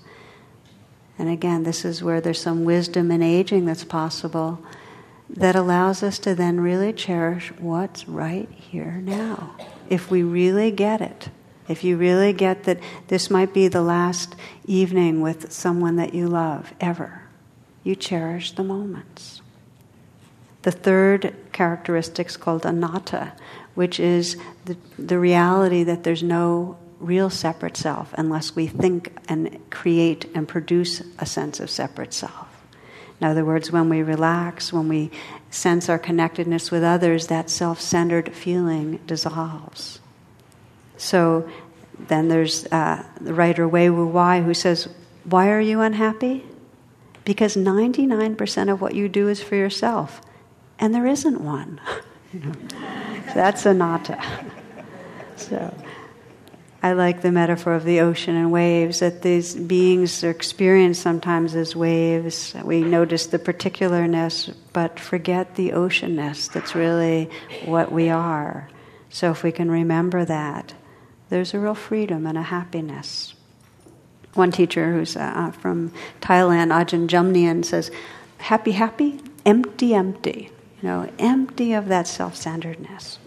And 1.19 1.29
again, 1.29 1.63
this 1.63 1.85
is 1.85 2.03
where 2.03 2.21
there's 2.21 2.41
some 2.41 2.65
wisdom 2.65 3.11
in 3.11 3.23
aging 3.23 3.67
that's 3.67 3.85
possible 3.85 4.61
that 5.29 5.55
allows 5.55 6.03
us 6.03 6.19
to 6.21 6.35
then 6.35 6.61
really 6.61 6.93
cherish 6.93 7.53
what's 7.59 8.09
right 8.09 8.51
here 8.51 9.01
now. 9.03 9.55
If 9.89 10.11
we 10.11 10.23
really 10.23 10.71
get 10.71 11.01
it, 11.01 11.29
if 11.69 11.85
you 11.85 11.97
really 11.97 12.33
get 12.33 12.65
that 12.65 12.79
this 13.09 13.31
might 13.31 13.55
be 13.55 13.69
the 13.69 13.83
last 13.83 14.35
evening 14.67 15.21
with 15.21 15.53
someone 15.53 15.97
that 15.97 16.15
you 16.15 16.29
love 16.29 16.73
ever, 16.81 17.23
you 17.85 17.95
cherish 17.95 18.53
the 18.53 18.65
moments. 18.65 19.41
The 20.63 20.73
third 20.73 21.35
characteristic 21.53 22.29
is 22.29 22.37
called 22.37 22.65
anatta, 22.65 23.33
which 23.75 23.99
is 23.99 24.37
the, 24.65 24.77
the 24.99 25.19
reality 25.19 25.83
that 25.85 26.05
there's 26.05 26.23
no 26.23 26.77
real 27.01 27.31
separate 27.31 27.77
self 27.77 28.15
unless 28.17 28.55
we 28.55 28.69
think 28.69 29.13
and 29.29 29.59
create 29.71 30.27
and 30.35 30.47
produce 30.47 31.03
a 31.19 31.27
sense 31.27 31.59
of 31.59 31.69
separate 31.69 32.15
self. 32.15 32.49
In 33.21 33.27
other 33.27 33.45
words, 33.45 33.71
when 33.71 33.89
we 33.89 34.03
relax, 34.03 34.73
when 34.73 34.89
we 34.89 35.11
sense 35.51 35.89
our 35.89 35.99
connectedness 35.99 36.71
with 36.71 36.83
others, 36.83 37.27
that 37.27 37.51
self 37.51 37.81
centered 37.81 38.35
feeling 38.35 38.99
dissolves. 39.07 40.01
So 41.03 41.51
then 41.99 42.29
there's 42.29 42.65
uh, 42.67 43.05
the 43.21 43.35
writer 43.35 43.67
Wei 43.67 43.91
Wu 43.91 44.07
Wai 44.07 44.41
who 44.41 44.55
says, 44.55 44.89
Why 45.25 45.51
are 45.51 45.61
you 45.61 45.81
unhappy? 45.81 46.45
Because 47.25 47.57
99% 47.57 48.73
of 48.73 48.81
what 48.81 48.95
you 48.95 49.09
do 49.09 49.29
is 49.29 49.43
for 49.43 49.57
yourself, 49.57 50.21
and 50.79 50.95
there 50.95 51.07
isn't 51.07 51.41
one. 51.41 51.81
That's 53.35 53.67
anatta. 53.67 54.23
so. 55.37 55.75
I 56.85 56.95
like 56.95 57.23
the 57.23 57.31
metaphor 57.31 57.75
of 57.75 57.85
the 57.85 58.01
ocean 58.01 58.35
and 58.35 58.51
waves, 58.51 59.01
that 59.01 59.23
these 59.23 59.55
beings 59.55 60.25
are 60.25 60.31
experienced 60.31 61.03
sometimes 61.03 61.55
as 61.55 61.77
waves. 61.77 62.55
We 62.65 62.81
notice 62.81 63.27
the 63.27 63.39
particularness, 63.39 64.53
but 64.73 64.99
forget 64.99 65.55
the 65.55 65.71
oceanness 65.71 66.53
that's 66.53 66.75
really 66.75 67.31
what 67.65 67.93
we 67.93 68.09
are. 68.09 68.69
So 69.11 69.31
if 69.31 69.45
we 69.45 69.53
can 69.53 69.71
remember 69.71 70.25
that, 70.25 70.75
there's 71.33 71.55
a 71.55 71.59
real 71.59 71.75
freedom 71.75 72.27
and 72.27 72.37
a 72.37 72.43
happiness. 72.43 73.33
One 74.35 74.53
teacher 74.53 74.93
who's 74.93 75.17
uh, 75.17 75.51
from 75.53 75.91
Thailand, 76.21 76.71
Ajahn 76.73 77.07
Jumnian, 77.09 77.65
says, 77.65 77.91
happy, 78.37 78.73
happy, 78.73 79.19
empty, 79.47 79.95
empty. 79.95 80.51
You 80.83 80.89
know, 80.89 81.11
empty 81.19 81.73
of 81.73 81.89
that 81.89 82.07
self-centeredness. 82.07 83.19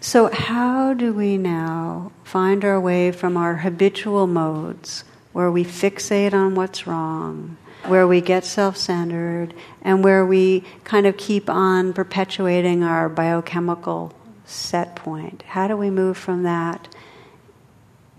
So, 0.00 0.28
how 0.32 0.92
do 0.92 1.12
we 1.12 1.36
now 1.36 2.10
find 2.24 2.64
our 2.64 2.80
way 2.80 3.12
from 3.12 3.36
our 3.36 3.58
habitual 3.58 4.26
modes 4.26 5.04
where 5.32 5.52
we 5.52 5.64
fixate 5.64 6.34
on 6.34 6.56
what's 6.56 6.86
wrong, 6.86 7.56
where 7.84 8.08
we 8.08 8.20
get 8.20 8.44
self 8.44 8.76
centered, 8.76 9.54
and 9.82 10.02
where 10.02 10.26
we 10.26 10.64
kind 10.82 11.06
of 11.06 11.16
keep 11.16 11.48
on 11.48 11.92
perpetuating 11.92 12.82
our 12.82 13.08
biochemical 13.08 14.12
set 14.46 14.96
point? 14.96 15.42
How 15.42 15.68
do 15.68 15.76
we 15.76 15.90
move 15.90 16.16
from 16.16 16.44
that 16.44 16.88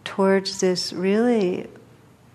towards 0.04 0.60
this 0.60 0.94
really? 0.94 1.68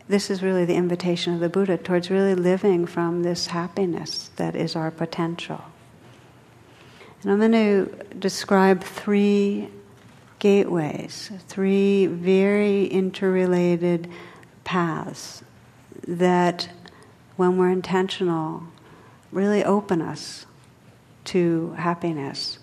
This 0.09 0.31
is 0.31 0.43
really 0.43 0.65
the 0.65 0.75
invitation 0.75 1.33
of 1.33 1.41
the 1.41 1.49
Buddha 1.49 1.79
towards 1.79 2.11
really 2.11 2.35
living 2.35 2.87
from 2.87 3.23
this 3.23 3.47
happiness 3.47 4.31
that 4.37 4.57
is 4.57 4.75
our 4.75 4.91
potential. 4.91 5.63
And 7.23 7.31
I'm 7.31 7.39
going 7.39 7.53
to 7.53 7.87
describe 8.19 8.83
three 8.83 9.69
gateways, 10.41 11.31
three 11.47 12.07
very 12.07 12.87
interrelated 12.87 14.11
paths 14.65 15.45
that, 16.09 16.69
when 17.37 17.57
we're 17.57 17.71
intentional, 17.71 18.65
really 19.31 19.65
open 19.65 20.03
us 20.03 20.47
to 21.27 21.73
happiness. 21.79 22.59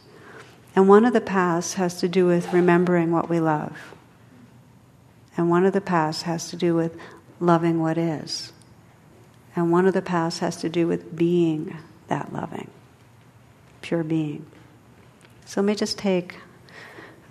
And 0.76 0.88
one 0.88 1.06
of 1.06 1.14
the 1.14 1.22
paths 1.22 1.74
has 1.74 2.00
to 2.00 2.08
do 2.08 2.26
with 2.26 2.54
remembering 2.54 3.12
what 3.12 3.30
we 3.30 3.40
love. 3.40 3.96
And 5.36 5.50
one 5.50 5.66
of 5.66 5.74
the 5.74 5.82
paths 5.82 6.24
has 6.24 6.50
to 6.50 6.56
do 6.56 6.76
with 6.76 6.98
loving 7.40 7.80
what 7.82 7.98
is. 7.98 8.52
And 9.56 9.72
one 9.72 9.86
of 9.86 9.94
the 9.94 10.02
paths 10.02 10.40
has 10.40 10.58
to 10.58 10.70
do 10.70 10.88
with 10.88 11.16
being 11.16 11.76
that 12.08 12.32
loving 12.32 12.70
pure 13.82 14.04
being. 14.04 14.46
So 15.46 15.62
let 15.62 15.66
me 15.66 15.76
just 15.76 15.98
take 15.98 16.38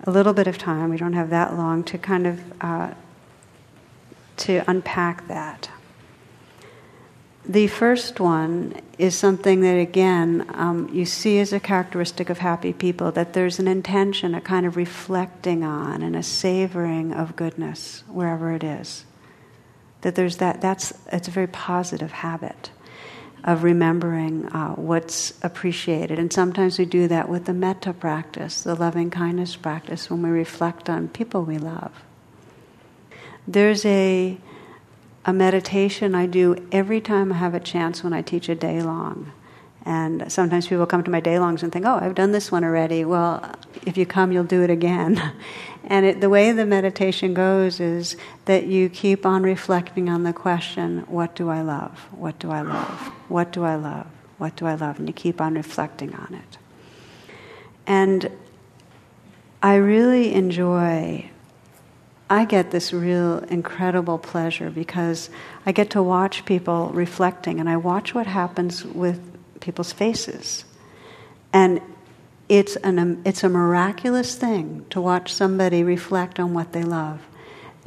a 0.03 0.11
little 0.11 0.33
bit 0.33 0.47
of 0.47 0.57
time, 0.57 0.89
we 0.89 0.97
don't 0.97 1.13
have 1.13 1.29
that 1.29 1.55
long, 1.55 1.83
to 1.85 1.97
kind 1.97 2.27
of 2.27 2.41
uh, 2.61 2.93
to 4.37 4.63
unpack 4.67 5.27
that. 5.27 5.69
The 7.49 7.65
first 7.65 8.19
one 8.19 8.75
is 8.99 9.17
something 9.17 9.61
that, 9.61 9.73
again, 9.73 10.45
um, 10.53 10.87
you 10.93 11.03
see 11.03 11.39
as 11.39 11.51
a 11.51 11.59
characteristic 11.59 12.29
of 12.29 12.37
happy 12.37 12.73
people 12.73 13.11
that 13.13 13.33
there's 13.33 13.57
an 13.57 13.67
intention, 13.67 14.35
a 14.35 14.39
kind 14.39 14.67
of 14.67 14.75
reflecting 14.75 15.63
on, 15.63 16.03
and 16.03 16.15
a 16.15 16.21
savoring 16.21 17.11
of 17.11 17.35
goodness 17.35 18.03
wherever 18.07 18.53
it 18.53 18.63
is. 18.63 19.03
That 20.01 20.13
there's 20.13 20.37
that, 20.37 20.61
that's, 20.61 20.93
it's 21.11 21.27
a 21.27 21.31
very 21.31 21.47
positive 21.47 22.11
habit 22.11 22.69
of 23.43 23.63
remembering 23.63 24.45
uh, 24.49 24.75
what's 24.75 25.33
appreciated. 25.41 26.19
And 26.19 26.31
sometimes 26.31 26.77
we 26.77 26.85
do 26.85 27.07
that 27.07 27.29
with 27.29 27.45
the 27.45 27.53
metta 27.53 27.93
practice, 27.93 28.61
the 28.61 28.75
loving 28.75 29.09
kindness 29.09 29.55
practice, 29.55 30.07
when 30.07 30.21
we 30.21 30.29
reflect 30.29 30.87
on 30.87 31.07
people 31.07 31.41
we 31.45 31.57
love. 31.57 32.03
There's 33.47 33.83
a, 33.87 34.37
a 35.25 35.33
meditation 35.33 36.15
I 36.15 36.25
do 36.25 36.67
every 36.71 37.01
time 37.01 37.31
I 37.31 37.35
have 37.37 37.53
a 37.53 37.59
chance 37.59 38.03
when 38.03 38.13
I 38.13 38.21
teach 38.21 38.49
a 38.49 38.55
day 38.55 38.81
long. 38.81 39.31
And 39.85 40.31
sometimes 40.31 40.67
people 40.67 40.85
come 40.85 41.03
to 41.03 41.11
my 41.11 41.19
day 41.19 41.39
longs 41.39 41.63
and 41.63 41.71
think, 41.71 41.85
oh, 41.85 41.99
I've 42.01 42.15
done 42.15 42.31
this 42.31 42.51
one 42.51 42.63
already. 42.63 43.05
Well, 43.05 43.55
if 43.85 43.97
you 43.97 44.05
come, 44.05 44.31
you'll 44.31 44.43
do 44.43 44.61
it 44.61 44.69
again. 44.69 45.21
and 45.83 46.05
it, 46.05 46.21
the 46.21 46.29
way 46.29 46.51
the 46.51 46.65
meditation 46.65 47.33
goes 47.33 47.79
is 47.79 48.17
that 48.45 48.65
you 48.65 48.89
keep 48.89 49.25
on 49.25 49.43
reflecting 49.43 50.09
on 50.09 50.23
the 50.23 50.33
question, 50.33 50.99
what 51.07 51.33
do 51.35 51.49
I 51.49 51.61
love? 51.61 51.97
What 52.11 52.39
do 52.39 52.51
I 52.51 52.61
love? 52.61 53.11
What 53.29 53.51
do 53.51 53.63
I 53.63 53.75
love? 53.75 54.07
What 54.37 54.55
do 54.55 54.65
I 54.65 54.75
love? 54.75 54.99
And 54.99 55.07
you 55.07 55.13
keep 55.13 55.41
on 55.41 55.55
reflecting 55.55 56.13
on 56.13 56.33
it. 56.33 56.57
And 57.87 58.31
I 59.61 59.75
really 59.75 60.33
enjoy 60.33 61.29
I 62.29 62.45
get 62.45 62.69
this 62.69 62.93
real 62.93 63.39
incredible 63.39 64.19
pleasure 64.19 64.69
because 64.69 65.29
I 65.65 65.71
get 65.71 65.89
to 65.91 66.03
watch 66.03 66.45
people 66.45 66.89
reflecting 66.89 67.59
and 67.59 67.67
I 67.67 67.77
watch 67.77 68.13
what 68.13 68.27
happens 68.27 68.85
with 68.85 69.19
people's 69.61 69.91
faces. 69.91 70.63
And 71.51 71.81
it's, 72.47 72.75
an, 72.77 72.99
um, 72.99 73.21
it's 73.25 73.43
a 73.43 73.49
miraculous 73.49 74.35
thing 74.35 74.85
to 74.91 75.01
watch 75.01 75.33
somebody 75.33 75.83
reflect 75.83 76.39
on 76.39 76.53
what 76.53 76.71
they 76.71 76.83
love. 76.83 77.21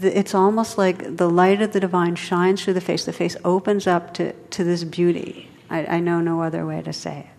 It's 0.01 0.35
almost 0.35 0.77
like 0.77 1.17
the 1.17 1.31
light 1.31 1.63
of 1.63 1.73
the 1.73 1.81
divine 1.81 2.17
shines 2.17 2.65
through 2.65 2.75
the 2.75 2.81
face. 2.81 3.05
The 3.05 3.13
face 3.13 3.37
opens 3.45 3.87
up 3.87 4.15
to, 4.15 4.33
to 4.33 4.65
this 4.65 4.83
beauty. 4.83 5.51
I, 5.71 5.87
I 5.87 6.01
know 6.01 6.21
no 6.21 6.43
other 6.43 6.67
way 6.67 6.83
to 6.83 6.93
say 6.93 7.21
it. 7.21 7.32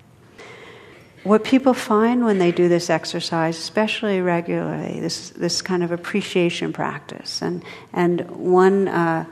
What 1.23 1.45
people 1.45 1.73
find 1.73 2.25
when 2.25 2.37
they 2.37 2.51
do 2.51 2.67
this 2.67 2.89
exercise, 2.89 3.57
especially 3.57 4.19
regularly, 4.19 4.99
this, 4.99 5.29
this 5.29 5.61
kind 5.61 5.81
of 5.81 5.91
appreciation 5.91 6.73
practice, 6.73 7.41
and, 7.41 7.63
and 7.93 8.29
one 8.31 8.89
uh, 8.89 9.25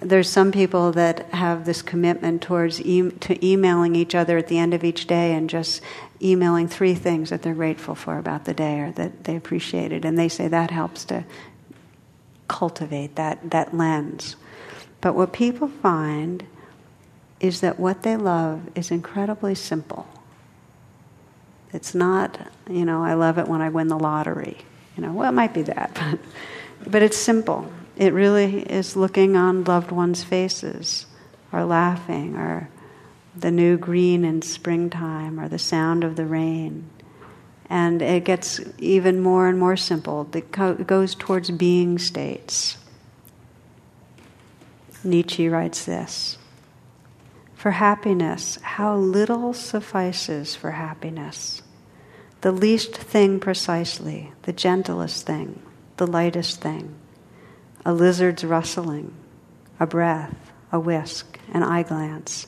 there's 0.00 0.28
some 0.30 0.50
people 0.50 0.92
that 0.92 1.26
have 1.32 1.66
this 1.66 1.82
commitment 1.82 2.42
towards 2.42 2.80
e- 2.80 3.10
to 3.10 3.46
emailing 3.46 3.94
each 3.94 4.14
other 4.14 4.38
at 4.38 4.48
the 4.48 4.58
end 4.58 4.72
of 4.72 4.82
each 4.82 5.06
day 5.06 5.34
and 5.34 5.50
just 5.50 5.82
emailing 6.22 6.68
three 6.68 6.94
things 6.94 7.30
that 7.30 7.42
they're 7.42 7.54
grateful 7.54 7.94
for 7.94 8.18
about 8.18 8.44
the 8.44 8.54
day 8.54 8.80
or 8.80 8.92
that 8.92 9.24
they 9.24 9.36
appreciated, 9.36 10.04
and 10.04 10.18
they 10.18 10.28
say 10.28 10.48
that 10.48 10.70
helps 10.70 11.04
to 11.04 11.24
cultivate 12.48 13.14
that 13.16 13.50
that 13.50 13.74
lens. 13.74 14.36
But 15.00 15.14
what 15.14 15.32
people 15.32 15.68
find 15.68 16.44
is 17.38 17.60
that 17.60 17.78
what 17.78 18.02
they 18.02 18.16
love 18.16 18.68
is 18.74 18.90
incredibly 18.90 19.54
simple. 19.54 20.06
It's 21.72 21.94
not, 21.94 22.38
you 22.68 22.84
know, 22.84 23.02
I 23.02 23.14
love 23.14 23.38
it 23.38 23.46
when 23.46 23.60
I 23.60 23.68
win 23.68 23.88
the 23.88 23.98
lottery. 23.98 24.58
You 24.96 25.04
know, 25.04 25.12
well, 25.12 25.28
it 25.28 25.34
might 25.34 25.54
be 25.54 25.62
that, 25.62 25.94
but, 26.82 26.90
but 26.90 27.02
it's 27.02 27.16
simple. 27.16 27.70
It 27.96 28.12
really 28.12 28.62
is 28.62 28.96
looking 28.96 29.36
on 29.36 29.64
loved 29.64 29.90
ones' 29.92 30.24
faces, 30.24 31.06
or 31.52 31.64
laughing, 31.64 32.36
or 32.36 32.68
the 33.36 33.50
new 33.50 33.76
green 33.76 34.24
in 34.24 34.42
springtime, 34.42 35.38
or 35.38 35.48
the 35.48 35.58
sound 35.58 36.02
of 36.02 36.16
the 36.16 36.26
rain. 36.26 36.88
And 37.68 38.02
it 38.02 38.24
gets 38.24 38.60
even 38.78 39.20
more 39.20 39.46
and 39.46 39.58
more 39.58 39.76
simple. 39.76 40.28
It 40.34 40.50
goes 40.50 41.14
towards 41.14 41.50
being 41.52 41.98
states. 41.98 42.76
Nietzsche 45.04 45.48
writes 45.48 45.84
this 45.84 46.36
For 47.60 47.72
happiness, 47.72 48.58
how 48.62 48.96
little 48.96 49.52
suffices 49.52 50.56
for 50.56 50.70
happiness. 50.70 51.60
The 52.40 52.52
least 52.52 52.96
thing 52.96 53.38
precisely, 53.38 54.32
the 54.44 54.52
gentlest 54.54 55.26
thing, 55.26 55.60
the 55.98 56.06
lightest 56.06 56.62
thing 56.62 56.94
a 57.84 57.92
lizard's 57.92 58.44
rustling, 58.44 59.12
a 59.78 59.86
breath, 59.86 60.52
a 60.72 60.80
whisk, 60.80 61.38
an 61.52 61.62
eye 61.62 61.82
glance. 61.82 62.46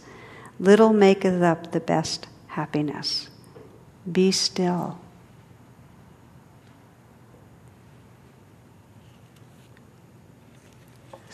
Little 0.58 0.94
maketh 0.94 1.42
up 1.42 1.72
the 1.72 1.80
best 1.80 2.26
happiness. 2.46 3.28
Be 4.10 4.32
still. 4.32 4.98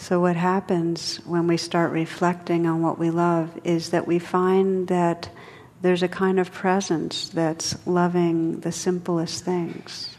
So, 0.01 0.21
what 0.21 0.37
happens 0.37 1.17
when 1.27 1.49
we 1.49 1.57
start 1.57 1.91
reflecting 1.91 2.67
on 2.67 2.83
what 2.83 3.01
we 3.01 3.11
love 3.11 3.51
is 3.65 3.91
that 3.91 4.07
we 4.07 4.21
find 4.21 4.87
that 4.87 5.29
there's 5.83 6.05
a 6.05 6.09
kind 6.09 6.39
of 6.39 6.53
presence 6.53 7.29
that's 7.29 7.77
loving 7.85 8.61
the 8.61 8.71
simplest 8.71 9.45
things. 9.45 10.17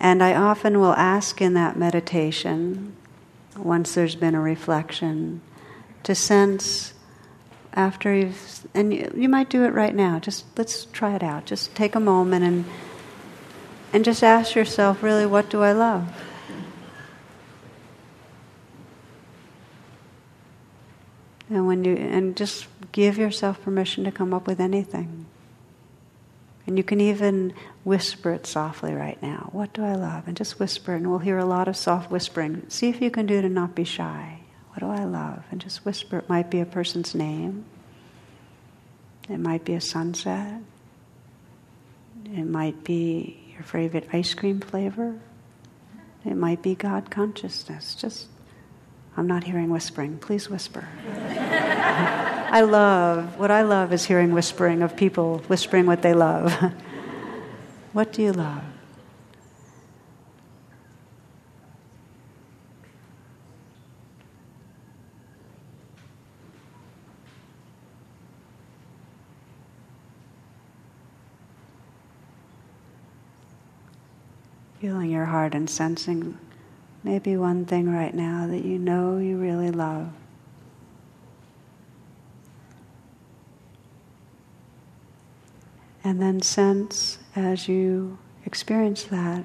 And 0.00 0.22
I 0.22 0.34
often 0.34 0.80
will 0.80 0.94
ask 0.94 1.42
in 1.42 1.52
that 1.54 1.76
meditation, 1.76 2.96
once 3.54 3.94
there's 3.94 4.16
been 4.16 4.34
a 4.34 4.40
reflection, 4.40 5.42
to 6.04 6.14
sense 6.14 6.94
after 7.74 8.14
you've, 8.14 8.66
and 8.74 8.94
you, 8.94 9.12
you 9.14 9.28
might 9.28 9.50
do 9.50 9.62
it 9.64 9.74
right 9.74 9.94
now, 9.94 10.18
just 10.18 10.46
let's 10.56 10.86
try 10.86 11.14
it 11.14 11.22
out. 11.22 11.44
Just 11.44 11.74
take 11.74 11.94
a 11.94 12.00
moment 12.00 12.44
and, 12.44 12.64
and 13.92 14.06
just 14.06 14.24
ask 14.24 14.54
yourself, 14.54 15.02
really, 15.02 15.26
what 15.26 15.50
do 15.50 15.62
I 15.62 15.72
love? 15.72 16.10
And 21.50 21.66
when 21.66 21.84
you 21.84 21.96
and 21.96 22.36
just 22.36 22.68
give 22.92 23.18
yourself 23.18 23.60
permission 23.62 24.04
to 24.04 24.12
come 24.12 24.32
up 24.32 24.46
with 24.46 24.60
anything. 24.60 25.26
And 26.66 26.78
you 26.78 26.84
can 26.84 27.00
even 27.00 27.52
whisper 27.82 28.32
it 28.32 28.46
softly 28.46 28.94
right 28.94 29.20
now. 29.20 29.48
What 29.52 29.72
do 29.72 29.84
I 29.84 29.94
love? 29.94 30.28
And 30.28 30.36
just 30.36 30.60
whisper, 30.60 30.94
and 30.94 31.10
we'll 31.10 31.18
hear 31.18 31.38
a 31.38 31.44
lot 31.44 31.66
of 31.66 31.76
soft 31.76 32.10
whispering. 32.10 32.64
See 32.68 32.88
if 32.88 33.00
you 33.00 33.10
can 33.10 33.26
do 33.26 33.34
it 33.38 33.44
and 33.44 33.54
not 33.54 33.74
be 33.74 33.82
shy. 33.82 34.40
What 34.70 34.80
do 34.80 34.86
I 34.86 35.04
love? 35.04 35.42
And 35.50 35.60
just 35.60 35.84
whisper. 35.84 36.18
It 36.18 36.28
might 36.28 36.50
be 36.50 36.60
a 36.60 36.66
person's 36.66 37.14
name, 37.14 37.64
it 39.28 39.38
might 39.38 39.64
be 39.64 39.74
a 39.74 39.80
sunset, 39.80 40.60
it 42.24 42.46
might 42.46 42.84
be 42.84 43.40
your 43.52 43.62
favorite 43.64 44.08
ice 44.12 44.34
cream 44.34 44.60
flavor, 44.60 45.18
it 46.24 46.36
might 46.36 46.62
be 46.62 46.76
God 46.76 47.10
consciousness. 47.10 47.96
Just, 47.96 48.28
I'm 49.16 49.26
not 49.26 49.44
hearing 49.44 49.70
whispering. 49.70 50.18
Please 50.18 50.48
whisper. 50.48 50.88
I 52.52 52.62
love, 52.62 53.38
what 53.38 53.50
I 53.50 53.62
love 53.62 53.92
is 53.92 54.04
hearing 54.04 54.32
whispering 54.32 54.82
of 54.82 54.96
people 54.96 55.38
whispering 55.46 55.86
what 55.86 56.02
they 56.02 56.14
love. 56.14 56.52
what 57.92 58.12
do 58.12 58.22
you 58.22 58.32
love? 58.32 58.62
Feeling 74.80 75.10
your 75.10 75.26
heart 75.26 75.54
and 75.54 75.68
sensing 75.68 76.38
maybe 77.02 77.36
one 77.36 77.64
thing 77.64 77.92
right 77.92 78.14
now 78.14 78.46
that 78.46 78.64
you 78.64 78.78
know 78.78 79.18
you 79.18 79.36
really 79.36 79.70
love. 79.70 80.10
And 86.02 86.20
then 86.20 86.40
sense 86.40 87.18
as 87.36 87.68
you 87.68 88.18
experience 88.44 89.04
that 89.04 89.44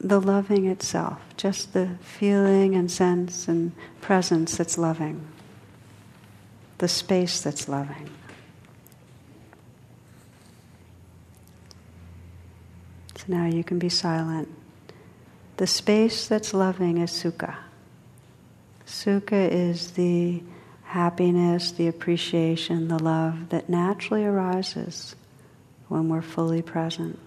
the 0.00 0.20
loving 0.20 0.66
itself, 0.66 1.20
just 1.36 1.72
the 1.72 1.96
feeling 2.00 2.74
and 2.74 2.90
sense 2.90 3.48
and 3.48 3.72
presence 4.00 4.56
that's 4.56 4.76
loving, 4.76 5.26
the 6.78 6.88
space 6.88 7.40
that's 7.40 7.68
loving. 7.68 8.10
So 13.16 13.24
now 13.28 13.46
you 13.46 13.64
can 13.64 13.78
be 13.78 13.88
silent. 13.88 14.48
The 15.56 15.66
space 15.66 16.26
that's 16.26 16.52
loving 16.52 16.98
is 16.98 17.10
sukha. 17.10 17.56
Sukha 18.86 19.48
is 19.50 19.92
the 19.92 20.42
happiness, 20.82 21.72
the 21.72 21.88
appreciation, 21.88 22.88
the 22.88 23.02
love 23.02 23.48
that 23.50 23.68
naturally 23.68 24.24
arises 24.24 25.14
when 25.88 26.08
we're 26.08 26.22
fully 26.22 26.62
present. 26.62 27.18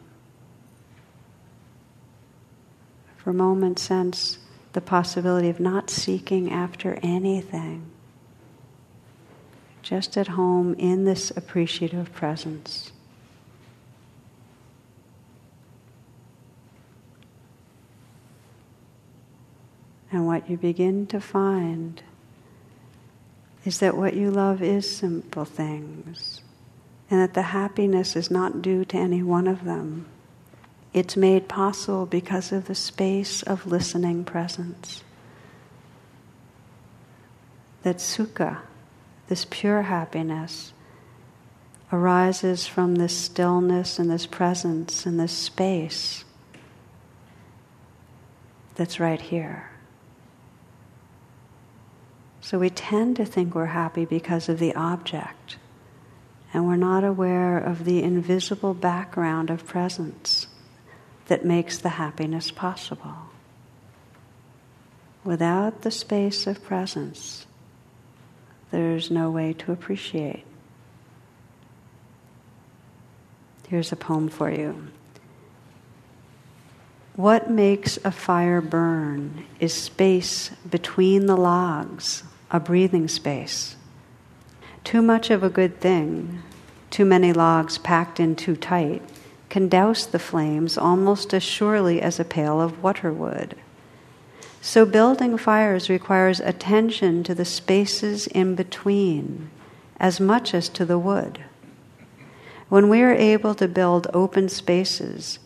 For 3.17 3.31
a 3.31 3.33
moment, 3.33 3.79
sense 3.79 4.39
the 4.73 4.81
possibility 4.81 5.49
of 5.49 5.59
not 5.59 5.89
seeking 5.89 6.51
after 6.51 6.99
anything. 7.01 7.89
Just 9.81 10.17
at 10.17 10.29
home 10.29 10.75
in 10.75 11.05
this 11.05 11.31
appreciative 11.31 12.13
presence. 12.13 12.91
And 20.11 20.25
what 20.25 20.49
you 20.49 20.57
begin 20.57 21.07
to 21.07 21.19
find 21.19 22.01
is 23.65 23.79
that 23.79 23.97
what 23.97 24.13
you 24.13 24.31
love 24.31 24.61
is 24.61 24.89
simple 24.89 25.43
things, 25.43 26.41
and 27.09 27.19
that 27.19 27.33
the 27.33 27.41
happiness 27.41 28.15
is 28.15 28.31
not 28.31 28.61
due 28.61 28.85
to 28.85 28.97
any 28.97 29.21
one 29.21 29.47
of 29.47 29.65
them. 29.65 30.05
It's 30.93 31.17
made 31.17 31.49
possible 31.49 32.05
because 32.05 32.53
of 32.53 32.65
the 32.65 32.75
space 32.75 33.43
of 33.43 33.67
listening 33.67 34.23
presence. 34.23 35.03
That 37.83 37.97
sukha, 37.97 38.59
this 39.27 39.45
pure 39.49 39.81
happiness, 39.83 40.71
arises 41.91 42.67
from 42.67 42.95
this 42.95 43.15
stillness 43.15 43.99
and 43.99 44.09
this 44.09 44.25
presence 44.25 45.05
and 45.05 45.19
this 45.19 45.33
space 45.33 46.23
that's 48.75 48.99
right 48.99 49.21
here. 49.21 49.71
So 52.47 52.57
we 52.57 52.69
tend 52.69 53.17
to 53.17 53.25
think 53.25 53.53
we're 53.53 53.65
happy 53.65 54.05
because 54.05 54.47
of 54.47 54.57
the 54.57 54.73
object, 54.73 55.57
and 56.53 56.65
we're 56.65 56.77
not 56.77 57.03
aware 57.03 57.57
of 57.57 57.83
the 57.83 58.01
invisible 58.01 58.73
background 58.73 59.49
of 59.49 59.65
presence 59.65 60.47
that 61.25 61.43
makes 61.43 61.77
the 61.77 61.89
happiness 61.89 62.49
possible. 62.49 63.15
Without 65.25 65.81
the 65.81 65.91
space 65.91 66.47
of 66.47 66.63
presence, 66.63 67.47
there's 68.71 69.11
no 69.11 69.29
way 69.29 69.51
to 69.51 69.73
appreciate. 69.73 70.45
Here's 73.67 73.91
a 73.91 73.97
poem 73.97 74.29
for 74.29 74.49
you. 74.49 74.87
What 77.17 77.51
makes 77.51 77.99
a 78.05 78.11
fire 78.13 78.61
burn 78.61 79.45
is 79.59 79.73
space 79.73 80.51
between 80.69 81.25
the 81.25 81.35
logs 81.35 82.23
a 82.51 82.59
breathing 82.59 83.07
space. 83.07 83.75
Too 84.83 85.01
much 85.01 85.29
of 85.29 85.43
a 85.43 85.49
good 85.49 85.79
thing, 85.79 86.41
too 86.89 87.05
many 87.05 87.33
logs 87.33 87.77
packed 87.77 88.19
in 88.19 88.35
too 88.35 88.55
tight, 88.55 89.01
can 89.49 89.67
douse 89.67 90.05
the 90.05 90.19
flames 90.19 90.77
almost 90.77 91.33
as 91.33 91.43
surely 91.43 92.01
as 92.01 92.19
a 92.19 92.25
pail 92.25 92.61
of 92.61 92.81
water 92.81 93.11
would. 93.11 93.55
So, 94.61 94.85
building 94.85 95.37
fires 95.37 95.89
requires 95.89 96.39
attention 96.39 97.23
to 97.23 97.35
the 97.35 97.45
spaces 97.45 98.27
in 98.27 98.55
between 98.55 99.49
as 99.99 100.19
much 100.19 100.53
as 100.53 100.69
to 100.69 100.85
the 100.85 100.97
wood. 100.97 101.43
When 102.69 102.89
we 102.89 103.01
are 103.01 103.13
able 103.13 103.55
to 103.55 103.67
build 103.67 104.07
open 104.13 104.49
spaces 104.49 105.39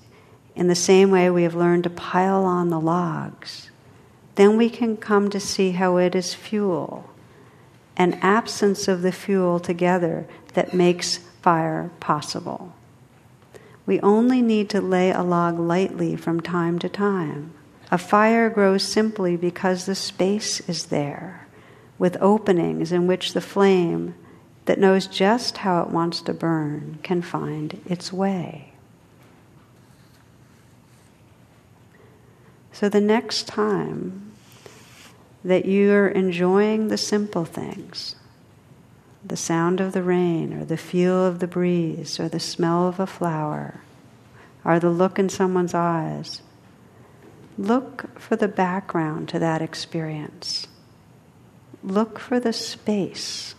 in 0.55 0.67
the 0.67 0.75
same 0.75 1.11
way 1.11 1.29
we 1.29 1.43
have 1.43 1.55
learned 1.55 1.83
to 1.85 1.89
pile 1.89 2.43
on 2.45 2.69
the 2.69 2.79
logs, 2.79 3.70
then 4.41 4.57
we 4.57 4.71
can 4.71 4.97
come 4.97 5.29
to 5.29 5.39
see 5.39 5.69
how 5.69 5.97
it 5.97 6.15
is 6.15 6.33
fuel, 6.33 7.07
an 7.95 8.11
absence 8.23 8.87
of 8.87 9.03
the 9.03 9.11
fuel 9.11 9.59
together 9.59 10.25
that 10.55 10.73
makes 10.73 11.17
fire 11.43 11.91
possible. 11.99 12.73
We 13.85 13.99
only 13.99 14.41
need 14.41 14.67
to 14.71 14.81
lay 14.81 15.11
a 15.11 15.21
log 15.21 15.59
lightly 15.59 16.15
from 16.15 16.41
time 16.41 16.79
to 16.79 16.89
time. 16.89 17.53
A 17.91 17.99
fire 17.99 18.49
grows 18.49 18.81
simply 18.81 19.37
because 19.37 19.85
the 19.85 19.93
space 19.93 20.59
is 20.61 20.87
there, 20.87 21.45
with 21.99 22.17
openings 22.19 22.91
in 22.91 23.05
which 23.05 23.33
the 23.33 23.41
flame 23.41 24.15
that 24.65 24.79
knows 24.79 25.05
just 25.05 25.57
how 25.57 25.83
it 25.83 25.89
wants 25.91 26.19
to 26.23 26.33
burn 26.33 26.97
can 27.03 27.21
find 27.21 27.79
its 27.85 28.11
way. 28.11 28.73
So 32.71 32.89
the 32.89 33.01
next 33.01 33.45
time 33.45 34.30
that 35.43 35.65
you're 35.65 36.07
enjoying 36.07 36.87
the 36.87 36.97
simple 36.97 37.45
things, 37.45 38.15
the 39.25 39.37
sound 39.37 39.79
of 39.79 39.93
the 39.93 40.03
rain, 40.03 40.53
or 40.53 40.65
the 40.65 40.77
feel 40.77 41.25
of 41.25 41.39
the 41.39 41.47
breeze, 41.47 42.19
or 42.19 42.29
the 42.29 42.39
smell 42.39 42.87
of 42.87 42.99
a 42.99 43.07
flower, 43.07 43.81
or 44.63 44.79
the 44.79 44.89
look 44.89 45.17
in 45.17 45.29
someone's 45.29 45.73
eyes, 45.73 46.41
look 47.57 48.19
for 48.19 48.35
the 48.35 48.47
background 48.47 49.29
to 49.29 49.39
that 49.39 49.61
experience. 49.61 50.67
Look 51.83 52.19
for 52.19 52.39
the 52.39 52.53
space 52.53 53.55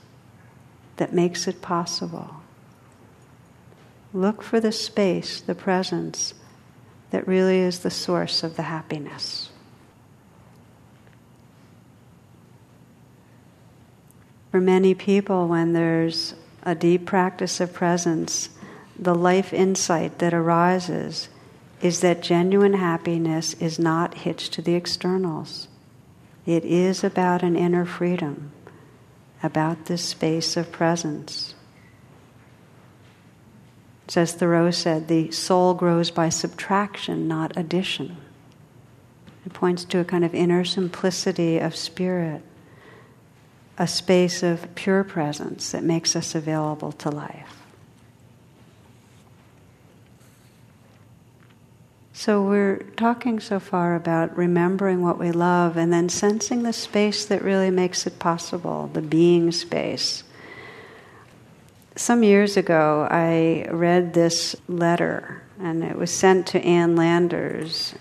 that 0.96 1.12
makes 1.12 1.48
it 1.48 1.60
possible. 1.62 2.36
Look 4.14 4.42
for 4.42 4.60
the 4.60 4.72
space, 4.72 5.40
the 5.40 5.54
presence 5.54 6.34
that 7.10 7.26
really 7.26 7.58
is 7.58 7.80
the 7.80 7.90
source 7.90 8.42
of 8.42 8.56
the 8.56 8.62
happiness. 8.62 9.51
For 14.52 14.60
many 14.60 14.94
people, 14.94 15.48
when 15.48 15.72
there's 15.72 16.34
a 16.62 16.74
deep 16.74 17.06
practice 17.06 17.58
of 17.58 17.72
presence, 17.72 18.50
the 18.98 19.14
life 19.14 19.54
insight 19.54 20.18
that 20.18 20.34
arises 20.34 21.30
is 21.80 22.00
that 22.00 22.22
genuine 22.22 22.74
happiness 22.74 23.54
is 23.54 23.78
not 23.78 24.12
hitched 24.12 24.52
to 24.52 24.60
the 24.60 24.74
externals. 24.74 25.68
It 26.44 26.66
is 26.66 27.02
about 27.02 27.42
an 27.42 27.56
inner 27.56 27.86
freedom, 27.86 28.52
about 29.42 29.86
this 29.86 30.02
space 30.04 30.54
of 30.58 30.70
presence. 30.70 31.54
As 34.14 34.34
Thoreau 34.34 34.70
said, 34.70 35.08
the 35.08 35.30
soul 35.30 35.72
grows 35.72 36.10
by 36.10 36.28
subtraction, 36.28 37.26
not 37.26 37.56
addition. 37.56 38.18
It 39.46 39.54
points 39.54 39.84
to 39.86 40.00
a 40.00 40.04
kind 40.04 40.26
of 40.26 40.34
inner 40.34 40.62
simplicity 40.62 41.56
of 41.56 41.74
spirit, 41.74 42.42
a 43.78 43.86
space 43.86 44.42
of 44.42 44.74
pure 44.74 45.04
presence 45.04 45.72
that 45.72 45.82
makes 45.82 46.14
us 46.14 46.34
available 46.34 46.92
to 46.92 47.10
life. 47.10 47.56
So, 52.12 52.42
we're 52.42 52.78
talking 52.96 53.40
so 53.40 53.58
far 53.58 53.96
about 53.96 54.36
remembering 54.36 55.02
what 55.02 55.18
we 55.18 55.32
love 55.32 55.76
and 55.76 55.92
then 55.92 56.08
sensing 56.08 56.62
the 56.62 56.72
space 56.72 57.24
that 57.26 57.42
really 57.42 57.70
makes 57.70 58.06
it 58.06 58.18
possible, 58.18 58.90
the 58.92 59.02
being 59.02 59.50
space 59.50 60.22
some 61.96 62.22
years 62.22 62.56
ago, 62.56 63.06
I 63.10 63.66
read 63.70 64.14
this 64.14 64.56
letter, 64.68 65.42
and 65.60 65.84
it 65.84 65.96
was 65.96 66.10
sent 66.10 66.46
to 66.48 66.60
Ann 66.60 66.96
Landers. 66.96 67.94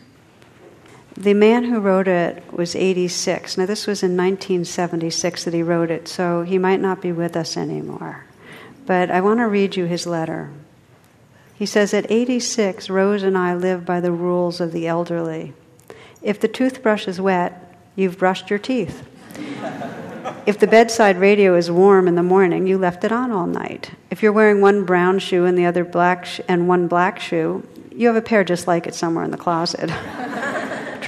The 1.22 1.36
man 1.36 1.66
who 1.66 1.80
wrote 1.80 2.08
it 2.08 2.52
was 2.52 2.76
86. 2.76 3.56
Now, 3.56 3.68
this 3.68 3.86
was 3.86 4.02
in 4.02 4.18
1976 4.18 5.44
that 5.44 5.54
he 5.54 5.62
wrote 5.62 5.92
it, 5.92 6.08
so 6.08 6.42
he 6.42 6.58
might 6.58 6.80
not 6.80 7.00
be 7.00 7.12
with 7.12 7.36
us 7.36 7.56
anymore. 7.56 8.26
But 8.88 9.12
I 9.12 9.22
want 9.22 9.40
to 9.40 9.48
read 9.48 9.76
you 9.76 9.86
his 9.86 10.08
letter. 10.08 10.50
He 11.54 11.68
says, 11.68 11.94
At 11.94 12.10
86, 12.10 12.90
Rose 12.90 13.22
and 13.22 13.38
I 13.38 13.54
live 13.54 13.86
by 13.86 14.00
the 14.00 14.12
rules 14.12 14.60
of 14.60 14.72
the 14.72 14.88
elderly. 14.88 15.54
If 16.24 16.40
the 16.40 16.48
toothbrush 16.48 17.08
is 17.08 17.22
wet, 17.22 17.78
you've 17.96 18.18
brushed 18.18 18.50
your 18.50 18.58
teeth. 18.58 19.08
If 20.48 20.58
the 20.58 20.66
bedside 20.66 21.18
radio 21.18 21.56
is 21.56 21.70
warm 21.70 22.08
in 22.08 22.16
the 22.16 22.24
morning, 22.24 22.66
you 22.66 22.80
left 22.80 23.04
it 23.04 23.12
on 23.12 23.30
all 23.30 23.46
night. 23.46 23.92
If 24.10 24.24
you're 24.24 24.32
wearing 24.32 24.60
one 24.60 24.86
brown 24.86 25.20
shoe 25.20 25.46
and 25.46 25.56
the 25.56 25.66
other 25.66 25.86
black 25.86 26.26
sh- 26.26 26.42
and 26.48 26.68
one 26.68 26.88
black 26.88 27.20
shoe, 27.20 27.64
you 27.92 28.08
have 28.08 28.16
a 28.16 28.24
pair 28.24 28.44
just 28.44 28.66
like 28.66 28.88
it 28.88 28.96
somewhere 28.96 29.24
in 29.24 29.30
the 29.30 29.38
closet. 29.38 29.92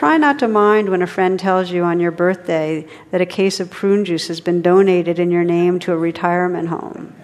Try 0.03 0.17
not 0.17 0.39
to 0.39 0.49
mind 0.49 0.89
when 0.89 1.01
a 1.01 1.07
friend 1.07 1.39
tells 1.39 1.71
you 1.71 1.83
on 1.83 2.01
your 2.01 2.11
birthday 2.11 2.85
that 3.11 3.21
a 3.21 3.25
case 3.25 3.61
of 3.61 3.71
prune 3.71 4.03
juice 4.03 4.27
has 4.27 4.41
been 4.41 4.61
donated 4.61 5.17
in 5.17 5.31
your 5.31 5.45
name 5.45 5.79
to 5.79 5.93
a 5.93 5.97
retirement 5.97 6.67
home. 6.67 7.15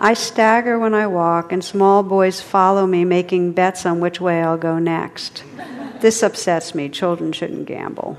I 0.00 0.14
stagger 0.14 0.80
when 0.80 0.94
I 0.94 1.06
walk, 1.06 1.52
and 1.52 1.62
small 1.62 2.02
boys 2.02 2.40
follow 2.40 2.88
me, 2.88 3.04
making 3.04 3.52
bets 3.52 3.86
on 3.86 4.00
which 4.00 4.20
way 4.20 4.42
I'll 4.42 4.58
go 4.58 4.80
next. 4.80 5.44
This 6.00 6.24
upsets 6.24 6.74
me. 6.74 6.88
Children 6.88 7.30
shouldn't 7.30 7.66
gamble 7.66 8.18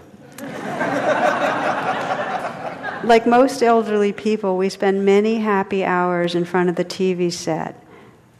like 3.03 3.25
most 3.25 3.61
elderly 3.61 4.13
people, 4.13 4.57
we 4.57 4.69
spend 4.69 5.05
many 5.05 5.39
happy 5.39 5.83
hours 5.83 6.35
in 6.35 6.45
front 6.45 6.69
of 6.69 6.75
the 6.77 6.85
TV 6.85 7.31
set. 7.31 7.75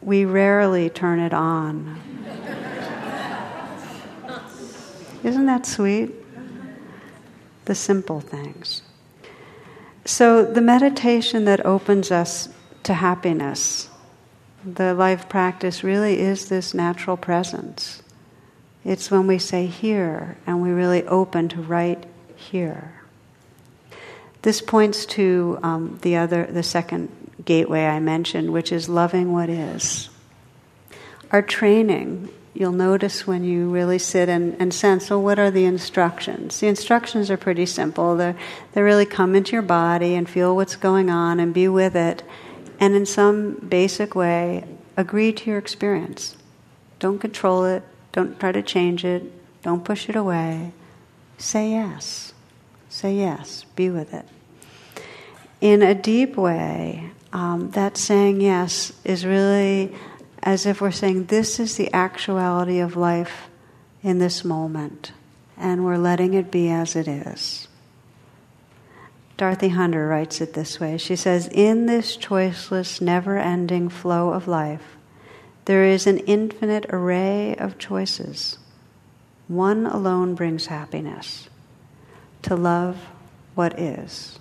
We 0.00 0.24
rarely 0.24 0.88
turn 0.90 1.20
it 1.20 1.34
on. 1.34 2.11
Isn't 5.24 5.46
that 5.46 5.66
sweet? 5.66 6.10
The 7.64 7.74
simple 7.74 8.20
things. 8.20 8.82
So, 10.04 10.44
the 10.44 10.60
meditation 10.60 11.44
that 11.44 11.64
opens 11.64 12.10
us 12.10 12.48
to 12.82 12.94
happiness, 12.94 13.88
the 14.64 14.94
life 14.94 15.28
practice 15.28 15.84
really 15.84 16.18
is 16.18 16.48
this 16.48 16.74
natural 16.74 17.16
presence 17.16 18.02
It's 18.84 19.10
when 19.10 19.28
we 19.28 19.38
say 19.38 19.66
here 19.66 20.36
and 20.44 20.60
we 20.60 20.70
really 20.70 21.06
open 21.06 21.48
to 21.50 21.62
right 21.62 22.02
here. 22.34 22.94
This 24.42 24.60
points 24.60 25.06
to 25.06 25.60
um, 25.62 26.00
the 26.02 26.16
other, 26.16 26.46
the 26.46 26.64
second 26.64 27.10
gateway 27.44 27.86
I 27.86 28.00
mentioned, 28.00 28.52
which 28.52 28.72
is 28.72 28.88
loving 28.88 29.32
what 29.32 29.48
is. 29.48 30.10
Our 31.30 31.42
training, 31.42 32.28
you'll 32.54 32.72
notice 32.72 33.26
when 33.26 33.44
you 33.44 33.70
really 33.70 33.98
sit 33.98 34.28
and, 34.28 34.56
and 34.60 34.72
sense, 34.74 35.10
well, 35.10 35.22
what 35.22 35.38
are 35.38 35.50
the 35.50 35.64
instructions? 35.64 36.60
The 36.60 36.68
instructions 36.68 37.30
are 37.30 37.36
pretty 37.36 37.66
simple. 37.66 38.16
They're, 38.16 38.36
they 38.72 38.82
really 38.82 39.06
come 39.06 39.34
into 39.34 39.52
your 39.52 39.62
body 39.62 40.14
and 40.14 40.28
feel 40.28 40.54
what's 40.54 40.76
going 40.76 41.10
on 41.10 41.40
and 41.40 41.54
be 41.54 41.68
with 41.68 41.96
it, 41.96 42.22
and 42.78 42.94
in 42.94 43.06
some 43.06 43.54
basic 43.54 44.14
way, 44.14 44.64
agree 44.96 45.32
to 45.32 45.50
your 45.50 45.58
experience. 45.58 46.36
Don't 46.98 47.18
control 47.18 47.64
it, 47.64 47.82
don't 48.12 48.38
try 48.38 48.52
to 48.52 48.62
change 48.62 49.04
it, 49.04 49.32
don't 49.62 49.84
push 49.84 50.08
it 50.08 50.16
away. 50.16 50.72
Say 51.38 51.70
yes. 51.70 52.34
Say 52.88 53.16
yes. 53.16 53.64
Be 53.74 53.88
with 53.88 54.12
it. 54.12 54.26
In 55.60 55.82
a 55.82 55.94
deep 55.94 56.36
way, 56.36 57.10
um, 57.32 57.70
that 57.70 57.96
saying 57.96 58.40
yes 58.40 58.92
is 59.04 59.24
really 59.24 59.94
as 60.42 60.66
if 60.66 60.80
we're 60.80 60.90
saying, 60.90 61.26
This 61.26 61.60
is 61.60 61.76
the 61.76 61.92
actuality 61.92 62.80
of 62.80 62.96
life 62.96 63.48
in 64.02 64.18
this 64.18 64.44
moment, 64.44 65.12
and 65.56 65.84
we're 65.84 65.96
letting 65.96 66.34
it 66.34 66.50
be 66.50 66.68
as 66.68 66.96
it 66.96 67.06
is. 67.06 67.68
Dorothy 69.36 69.70
Hunter 69.70 70.06
writes 70.06 70.40
it 70.40 70.54
this 70.54 70.78
way 70.78 70.98
She 70.98 71.16
says, 71.16 71.48
In 71.48 71.86
this 71.86 72.16
choiceless, 72.16 73.00
never 73.00 73.38
ending 73.38 73.88
flow 73.88 74.32
of 74.32 74.48
life, 74.48 74.96
there 75.64 75.84
is 75.84 76.06
an 76.06 76.18
infinite 76.18 76.86
array 76.90 77.54
of 77.56 77.78
choices. 77.78 78.58
One 79.48 79.86
alone 79.86 80.34
brings 80.34 80.66
happiness 80.66 81.48
to 82.42 82.56
love 82.56 82.96
what 83.54 83.78
is. 83.78 84.38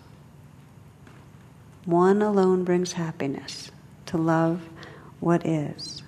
One 1.86 2.22
alone 2.22 2.64
brings 2.64 2.94
happiness 2.94 3.72
to 4.08 4.18
love 4.18 4.62
what 5.22 5.46
is. 5.46 6.04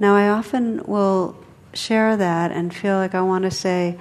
Now, 0.00 0.16
I 0.16 0.28
often 0.28 0.82
will 0.86 1.36
share 1.72 2.16
that 2.16 2.50
and 2.50 2.74
feel 2.74 2.96
like 2.96 3.14
I 3.14 3.22
want 3.22 3.44
to 3.44 3.50
say, 3.50 3.98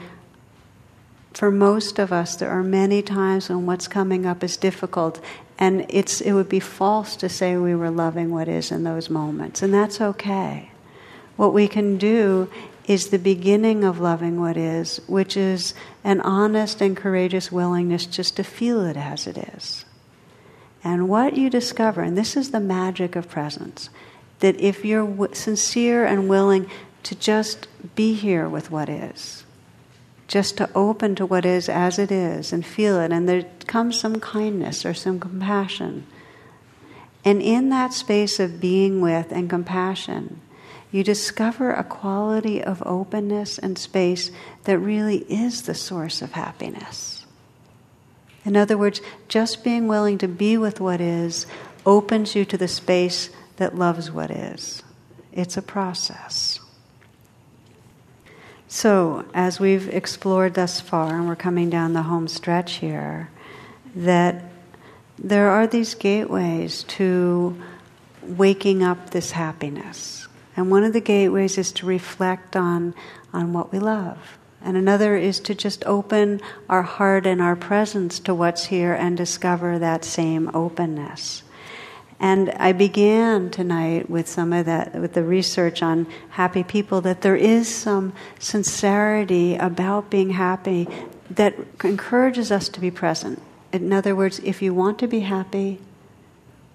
for 1.34 1.52
most 1.52 2.00
of 2.00 2.12
us, 2.12 2.36
there 2.36 2.50
are 2.50 2.64
many 2.64 3.02
times 3.02 3.50
when 3.50 3.66
what's 3.66 3.88
coming 3.88 4.26
up 4.26 4.44
is 4.44 4.58
difficult, 4.58 5.22
and 5.60 5.86
it's, 5.90 6.22
it 6.22 6.34
would 6.34 6.50
be 6.50 6.60
false 6.60 7.16
to 7.18 7.30
say 7.30 7.56
we 7.56 7.76
were 7.76 7.92
loving 7.92 8.32
what 8.32 8.48
is 8.48 8.72
in 8.72 8.84
those 8.84 9.10
moments, 9.10 9.62
and 9.62 9.74
that's 9.74 10.02
okay. 10.02 10.72
What 11.36 11.54
we 11.54 11.68
can 11.68 11.98
do 11.98 12.50
is 12.88 13.10
the 13.10 13.20
beginning 13.20 13.84
of 13.84 14.00
loving 14.00 14.40
what 14.42 14.58
is, 14.58 15.00
which 15.06 15.38
is 15.38 15.74
an 16.04 16.20
honest 16.22 16.82
and 16.82 16.98
courageous 16.98 17.52
willingness 17.52 18.06
just 18.06 18.36
to 18.38 18.44
feel 18.44 18.84
it 18.84 18.98
as 18.98 19.28
it 19.28 19.38
is. 19.38 19.86
And 20.84 21.10
what 21.10 21.36
you 21.36 21.50
discover, 21.50 22.02
and 22.02 22.18
this 22.18 22.38
is 22.38 22.52
the 22.52 22.60
magic 22.60 23.16
of 23.16 23.30
presence, 23.30 23.90
that 24.40 24.60
if 24.60 24.86
you're 24.86 25.06
w- 25.06 25.34
sincere 25.34 26.06
and 26.06 26.30
willing 26.30 26.70
to 27.04 27.16
just 27.16 27.68
be 27.96 28.14
here 28.14 28.48
with 28.48 28.72
what 28.72 28.88
is, 28.88 29.44
just 30.28 30.58
to 30.58 30.70
open 30.74 31.16
to 31.16 31.26
what 31.26 31.46
is 31.46 31.68
as 31.68 32.00
it 32.00 32.12
is 32.12 32.54
and 32.54 32.66
feel 32.66 33.00
it, 33.00 33.12
and 33.12 33.28
there 33.28 33.44
comes 33.68 34.00
some 34.00 34.20
kindness 34.20 34.86
or 34.86 34.94
some 34.94 35.20
compassion. 35.20 36.06
And 37.26 37.42
in 37.42 37.70
that 37.70 37.94
space 37.94 38.40
of 38.40 38.62
being 38.62 39.02
with 39.02 39.32
and 39.32 39.50
compassion, 39.50 40.40
you 40.92 41.04
discover 41.04 41.72
a 41.72 41.84
quality 41.84 42.64
of 42.64 42.82
openness 42.86 43.60
and 43.60 43.78
space 43.78 44.32
that 44.64 44.80
really 44.80 45.20
is 45.30 45.64
the 45.64 45.76
source 45.76 46.22
of 46.22 46.32
happiness. 46.32 47.19
In 48.46 48.56
other 48.56 48.78
words, 48.78 49.02
just 49.28 49.64
being 49.64 49.88
willing 49.88 50.18
to 50.20 50.28
be 50.28 50.58
with 50.58 50.80
what 50.80 51.02
is 51.02 51.46
opens 51.86 52.36
you 52.36 52.46
to 52.46 52.58
the 52.58 52.68
space 52.68 53.30
that 53.58 53.76
loves 53.76 54.12
what 54.12 54.32
is. 54.32 54.84
It's 55.32 55.58
a 55.58 55.62
process. 55.62 56.60
So, 58.68 59.26
as 59.34 59.60
we've 59.60 59.90
explored 59.90 60.54
thus 60.54 60.80
far, 60.80 61.16
and 61.16 61.28
we're 61.28 61.36
coming 61.36 61.70
down 61.70 61.94
the 61.94 62.04
home 62.04 62.28
stretch 62.28 62.76
here, 62.76 63.30
that 63.96 64.44
there 65.18 65.50
are 65.50 65.68
these 65.68 65.96
gateways 65.96 66.84
to 66.84 67.62
waking 68.22 68.84
up 68.84 69.10
this 69.10 69.32
happiness. 69.32 70.28
And 70.56 70.70
one 70.70 70.84
of 70.84 70.94
the 70.94 71.02
gateways 71.02 71.58
is 71.58 71.72
to 71.74 71.86
reflect 71.86 72.56
on, 72.56 72.94
on 73.34 73.54
what 73.54 73.72
we 73.72 73.80
love. 73.80 74.39
And 74.62 74.76
another 74.76 75.16
is 75.16 75.40
to 75.42 75.56
just 75.56 75.86
open 75.86 76.42
our 76.68 76.82
heart 76.82 77.26
and 77.26 77.42
our 77.42 77.56
presence 77.56 78.20
to 78.20 78.34
what's 78.36 78.66
here 78.66 78.94
and 78.94 79.16
discover 79.16 79.80
that 79.80 80.04
same 80.04 80.50
openness. 80.54 81.44
And 82.20 82.50
I 82.52 82.74
began 82.74 83.50
tonight 83.50 84.10
with 84.10 84.28
some 84.28 84.52
of 84.52 84.66
that, 84.66 84.94
with 84.94 85.14
the 85.14 85.24
research 85.24 85.82
on 85.82 86.06
happy 86.32 86.64
people, 86.64 87.00
that 87.02 87.22
there 87.22 87.38
is 87.38 87.74
some 87.74 88.12
sincerity 88.40 89.56
about 89.56 90.10
being 90.10 90.32
happy 90.32 90.88
that 91.30 91.56
encourages 91.84 92.52
us 92.52 92.68
to 92.70 92.82
be 92.82 92.92
present. 92.92 93.42
In 93.72 93.94
other 93.94 94.16
words, 94.16 94.40
if 94.40 94.62
you 94.62 94.74
want 94.74 95.00
to 95.00 95.08
be 95.08 95.22
happy, 95.22 95.80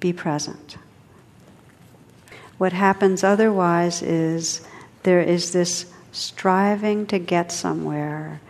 be 0.01 0.15
present. 0.15 0.79
What 2.57 2.73
happens 2.73 3.23
otherwise 3.23 4.01
is 4.01 4.63
there 5.03 5.21
is 5.21 5.53
this 5.53 5.93
striving 6.15 7.07
to 7.07 7.19
get 7.19 7.51
somewhere, 7.51 8.41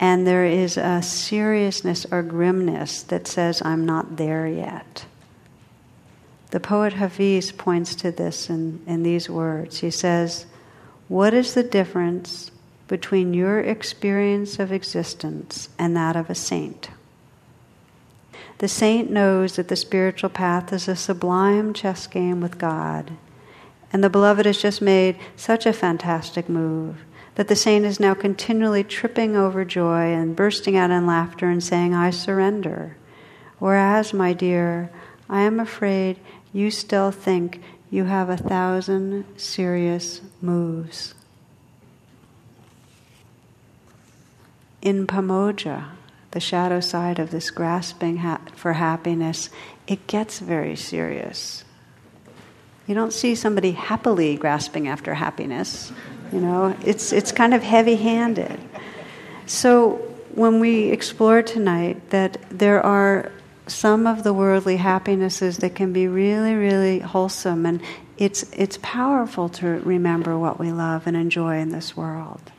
and 0.00 0.26
there 0.26 0.44
is 0.44 0.76
a 0.76 1.00
seriousness 1.02 2.04
or 2.10 2.22
grimness 2.22 3.02
that 3.04 3.26
says, 3.26 3.62
I'm 3.64 3.86
not 3.86 4.16
there 4.16 4.46
yet. 4.46 5.06
The 6.50 6.60
poet 6.60 6.94
Hafiz 6.94 7.52
points 7.52 7.94
to 7.96 8.10
this 8.10 8.50
in, 8.50 8.82
in 8.86 9.02
these 9.02 9.30
words. 9.30 9.78
He 9.80 9.90
says, 9.90 10.46
What 11.08 11.32
is 11.32 11.54
the 11.54 11.62
difference 11.62 12.50
between 12.88 13.32
your 13.32 13.60
experience 13.60 14.58
of 14.58 14.72
existence 14.72 15.70
and 15.78 15.96
that 15.96 16.16
of 16.16 16.28
a 16.28 16.34
saint? 16.34 16.90
The 18.58 18.68
saint 18.68 19.10
knows 19.10 19.56
that 19.56 19.68
the 19.68 19.76
spiritual 19.76 20.30
path 20.30 20.72
is 20.72 20.88
a 20.88 20.96
sublime 20.96 21.72
chess 21.72 22.06
game 22.06 22.40
with 22.40 22.58
God 22.58 23.12
and 23.92 24.02
the 24.02 24.10
beloved 24.10 24.46
has 24.46 24.60
just 24.60 24.80
made 24.80 25.16
such 25.36 25.66
a 25.66 25.72
fantastic 25.72 26.48
move 26.48 27.04
that 27.34 27.48
the 27.48 27.56
saint 27.56 27.84
is 27.84 27.98
now 27.98 28.14
continually 28.14 28.84
tripping 28.84 29.36
over 29.36 29.64
joy 29.64 30.12
and 30.12 30.36
bursting 30.36 30.76
out 30.76 30.90
in 30.90 31.06
laughter 31.06 31.48
and 31.48 31.62
saying, 31.62 31.94
I 31.94 32.10
surrender. 32.10 32.96
Whereas, 33.58 34.12
my 34.12 34.32
dear, 34.32 34.90
I 35.28 35.42
am 35.42 35.58
afraid 35.58 36.18
you 36.52 36.70
still 36.70 37.10
think 37.10 37.62
you 37.90 38.04
have 38.04 38.28
a 38.28 38.36
thousand 38.36 39.24
serious 39.36 40.20
moves. 40.40 41.14
In 44.82 45.06
Pamoja, 45.06 45.90
the 46.32 46.40
shadow 46.40 46.80
side 46.80 47.18
of 47.18 47.30
this 47.30 47.50
grasping 47.50 48.18
ha- 48.18 48.40
for 48.56 48.72
happiness, 48.72 49.48
it 49.86 50.06
gets 50.06 50.38
very 50.38 50.74
serious. 50.74 51.64
You 52.86 52.94
don't 52.94 53.12
see 53.12 53.34
somebody 53.34 53.72
happily 53.72 54.36
grasping 54.36 54.88
after 54.88 55.14
happiness. 55.14 55.92
You 56.32 56.40
know, 56.40 56.76
it's, 56.84 57.12
it's 57.12 57.30
kind 57.30 57.52
of 57.52 57.62
heavy 57.62 57.96
handed. 57.96 58.58
So 59.46 59.96
when 60.34 60.60
we 60.60 60.90
explore 60.90 61.42
tonight 61.42 62.10
that 62.10 62.38
there 62.50 62.84
are 62.84 63.30
some 63.66 64.06
of 64.06 64.24
the 64.24 64.32
worldly 64.32 64.76
happinesses 64.78 65.58
that 65.58 65.74
can 65.74 65.92
be 65.92 66.08
really, 66.08 66.54
really 66.54 67.00
wholesome, 67.00 67.66
and 67.66 67.82
it's, 68.16 68.44
it's 68.52 68.78
powerful 68.82 69.48
to 69.50 69.66
remember 69.66 70.38
what 70.38 70.58
we 70.58 70.72
love 70.72 71.06
and 71.06 71.16
enjoy 71.16 71.58
in 71.58 71.70
this 71.70 71.96
world. 71.96 72.50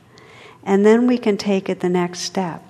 And 0.64 0.86
then 0.86 1.08
we 1.08 1.18
can 1.18 1.38
take 1.38 1.68
it 1.68 1.80
the 1.80 1.90
next 1.90 2.20
step. 2.20 2.64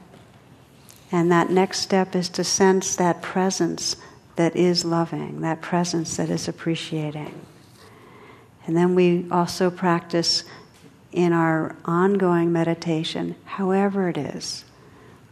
And 1.12 1.32
that 1.32 1.52
next 1.52 1.80
step 1.80 2.16
is 2.16 2.30
to 2.30 2.44
sense 2.44 2.96
that 2.96 3.22
presence 3.22 3.98
that 4.36 4.56
is 4.56 4.84
loving, 4.84 5.42
that 5.42 5.62
presence 5.62 6.18
that 6.18 6.30
is 6.30 6.48
appreciating. 6.48 7.40
And 8.66 8.76
then 8.76 8.96
we 8.96 9.28
also 9.30 9.70
practice 9.70 10.44
in 11.14 11.32
our 11.32 11.76
ongoing 11.86 12.52
meditation, 12.52 13.36
however 13.46 14.10
it 14.10 14.18
is, 14.18 14.66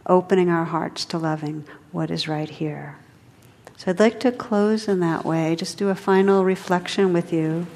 opening 0.06 0.48
our 0.48 0.64
hearts 0.64 1.04
to 1.06 1.18
loving 1.18 1.64
what 1.90 2.10
is 2.10 2.28
right 2.28 2.48
here. 2.48 2.96
So 3.76 3.90
I'd 3.90 3.98
like 3.98 4.20
to 4.20 4.30
close 4.30 4.86
in 4.86 5.00
that 5.00 5.24
way, 5.24 5.56
just 5.56 5.76
do 5.76 5.88
a 5.88 5.94
final 5.94 6.44
reflection 6.44 7.12
with 7.12 7.32
you. 7.32 7.66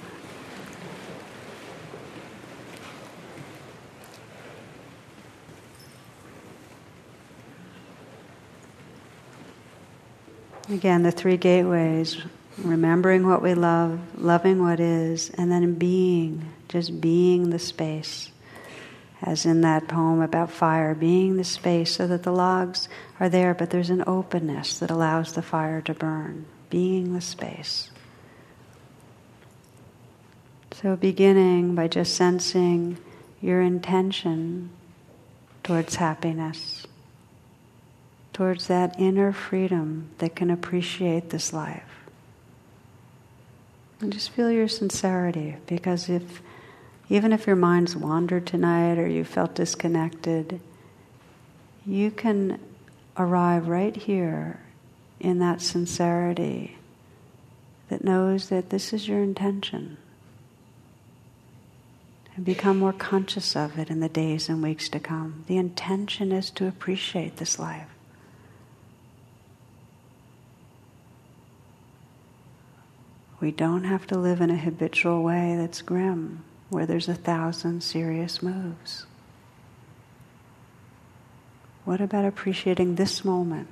Again, 10.68 11.02
the 11.02 11.12
three 11.12 11.36
gateways 11.36 12.18
remembering 12.58 13.26
what 13.26 13.42
we 13.42 13.54
love, 13.54 14.00
loving 14.16 14.62
what 14.62 14.80
is, 14.80 15.30
and 15.30 15.50
then 15.50 15.74
being 15.74 16.52
just 16.68 17.00
being 17.00 17.50
the 17.50 17.58
space. 17.58 18.30
As 19.22 19.46
in 19.46 19.62
that 19.62 19.88
poem 19.88 20.20
about 20.20 20.50
fire, 20.50 20.94
being 20.94 21.36
the 21.36 21.44
space 21.44 21.96
so 21.96 22.06
that 22.06 22.22
the 22.22 22.32
logs 22.32 22.88
are 23.18 23.28
there, 23.28 23.54
but 23.54 23.70
there's 23.70 23.90
an 23.90 24.04
openness 24.06 24.78
that 24.78 24.90
allows 24.90 25.32
the 25.32 25.42
fire 25.42 25.80
to 25.82 25.94
burn. 25.94 26.46
Being 26.68 27.14
the 27.14 27.20
space. 27.20 27.90
So, 30.82 30.94
beginning 30.94 31.74
by 31.74 31.88
just 31.88 32.14
sensing 32.14 32.98
your 33.40 33.62
intention 33.62 34.68
towards 35.62 35.94
happiness, 35.94 36.86
towards 38.34 38.66
that 38.66 39.00
inner 39.00 39.32
freedom 39.32 40.10
that 40.18 40.36
can 40.36 40.50
appreciate 40.50 41.30
this 41.30 41.54
life. 41.54 41.82
And 44.00 44.12
just 44.12 44.30
feel 44.30 44.50
your 44.50 44.68
sincerity 44.68 45.56
because 45.66 46.10
if 46.10 46.42
even 47.08 47.32
if 47.32 47.46
your 47.46 47.56
mind's 47.56 47.96
wandered 47.96 48.46
tonight 48.46 48.98
or 48.98 49.06
you 49.06 49.24
felt 49.24 49.54
disconnected, 49.54 50.60
you 51.84 52.10
can 52.10 52.60
arrive 53.16 53.68
right 53.68 53.94
here 53.94 54.60
in 55.20 55.38
that 55.38 55.62
sincerity 55.62 56.76
that 57.88 58.04
knows 58.04 58.48
that 58.48 58.70
this 58.70 58.92
is 58.92 59.06
your 59.06 59.22
intention. 59.22 59.96
And 62.34 62.44
become 62.44 62.78
more 62.78 62.92
conscious 62.92 63.56
of 63.56 63.78
it 63.78 63.88
in 63.88 64.00
the 64.00 64.08
days 64.08 64.48
and 64.48 64.62
weeks 64.62 64.88
to 64.90 65.00
come. 65.00 65.44
The 65.46 65.56
intention 65.56 66.32
is 66.32 66.50
to 66.50 66.66
appreciate 66.66 67.36
this 67.36 67.58
life. 67.58 67.88
We 73.40 73.52
don't 73.52 73.84
have 73.84 74.06
to 74.08 74.18
live 74.18 74.40
in 74.40 74.50
a 74.50 74.56
habitual 74.56 75.22
way 75.22 75.56
that's 75.56 75.82
grim, 75.82 76.42
where 76.68 76.86
there's 76.86 77.08
a 77.08 77.14
thousand 77.14 77.82
serious 77.82 78.42
moves. 78.42 79.06
What 81.84 82.00
about 82.00 82.24
appreciating 82.24 82.96
this 82.96 83.24
moment? 83.24 83.68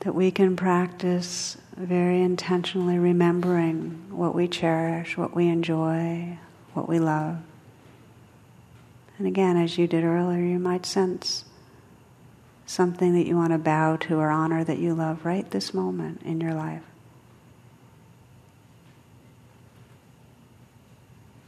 That 0.00 0.14
we 0.14 0.30
can 0.30 0.56
practice 0.56 1.56
very 1.76 2.22
intentionally 2.22 2.98
remembering 2.98 4.06
what 4.10 4.34
we 4.34 4.48
cherish, 4.48 5.16
what 5.16 5.34
we 5.34 5.48
enjoy, 5.48 6.38
what 6.74 6.88
we 6.88 6.98
love. 6.98 7.38
And 9.18 9.26
again, 9.26 9.56
as 9.56 9.78
you 9.78 9.86
did 9.86 10.04
earlier, 10.04 10.44
you 10.44 10.58
might 10.58 10.84
sense 10.84 11.44
something 12.66 13.14
that 13.14 13.26
you 13.26 13.36
want 13.36 13.52
to 13.52 13.58
bow 13.58 13.96
to 13.96 14.18
or 14.18 14.28
honor 14.28 14.64
that 14.64 14.78
you 14.78 14.92
love 14.92 15.24
right 15.24 15.48
this 15.50 15.72
moment 15.72 16.20
in 16.22 16.40
your 16.40 16.52
life. 16.52 16.82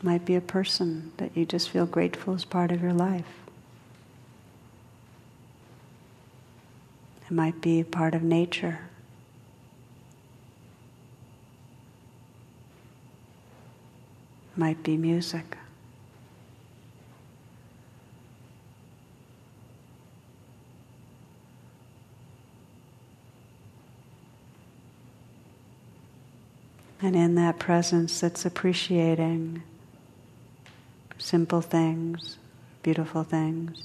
Might 0.00 0.24
be 0.24 0.36
a 0.36 0.40
person 0.40 1.10
that 1.16 1.36
you 1.36 1.44
just 1.44 1.70
feel 1.70 1.84
grateful 1.84 2.34
is 2.34 2.44
part 2.44 2.70
of 2.70 2.80
your 2.80 2.92
life. 2.92 3.26
It 7.28 7.34
might 7.34 7.60
be 7.60 7.80
a 7.80 7.84
part 7.84 8.14
of 8.14 8.22
nature. 8.22 8.78
It 14.52 14.58
might 14.58 14.82
be 14.84 14.96
music. 14.96 15.57
And 27.00 27.14
in 27.14 27.36
that 27.36 27.58
presence 27.58 28.20
that's 28.20 28.44
appreciating 28.44 29.62
simple 31.16 31.60
things, 31.60 32.38
beautiful 32.82 33.22
things, 33.22 33.84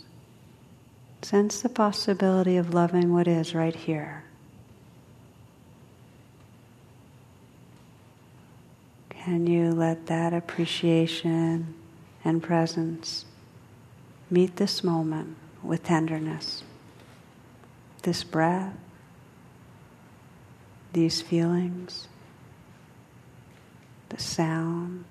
sense 1.22 1.62
the 1.62 1.70
possibility 1.70 2.58
of 2.58 2.74
loving 2.74 3.14
what 3.14 3.28
is 3.28 3.54
right 3.54 3.76
here. 3.76 4.24
Can 9.10 9.48
you 9.48 9.72
let 9.72 10.08
that 10.08 10.34
appreciation 10.34 11.76
and 12.26 12.44
presence 12.44 13.26
meet 14.30 14.58
this 14.58 14.84
moment 14.84 15.38
with 15.62 15.84
tenderness? 15.84 16.64
This 18.02 18.24
breath, 18.24 18.76
these 20.92 21.22
feelings 21.22 22.08
the 24.14 24.22
sound. 24.22 25.06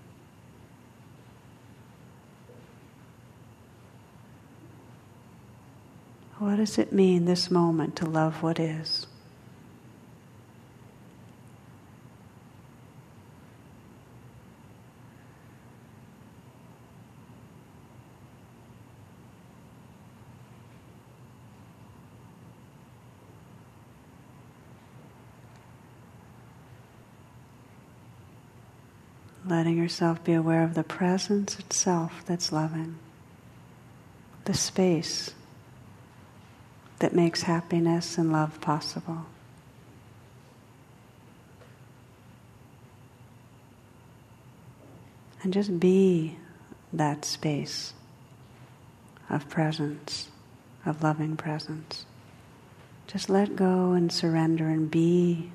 What 6.38 6.56
does 6.56 6.78
it 6.78 6.92
mean 6.92 7.24
this 7.24 7.50
moment 7.50 7.96
to 7.96 8.06
love 8.06 8.42
what 8.42 8.58
is? 8.58 9.06
Letting 29.62 29.78
yourself 29.78 30.24
be 30.24 30.32
aware 30.32 30.64
of 30.64 30.74
the 30.74 30.82
presence 30.82 31.56
itself 31.56 32.24
that's 32.26 32.50
loving, 32.50 32.98
the 34.44 34.54
space 34.54 35.30
that 36.98 37.14
makes 37.14 37.42
happiness 37.42 38.18
and 38.18 38.32
love 38.32 38.60
possible. 38.60 39.24
And 45.44 45.52
just 45.52 45.78
be 45.78 46.36
that 46.92 47.24
space 47.24 47.94
of 49.30 49.48
presence, 49.48 50.28
of 50.84 51.04
loving 51.04 51.36
presence. 51.36 52.04
Just 53.06 53.30
let 53.30 53.54
go 53.54 53.92
and 53.92 54.10
surrender 54.10 54.66
and 54.66 54.90
be 54.90 55.52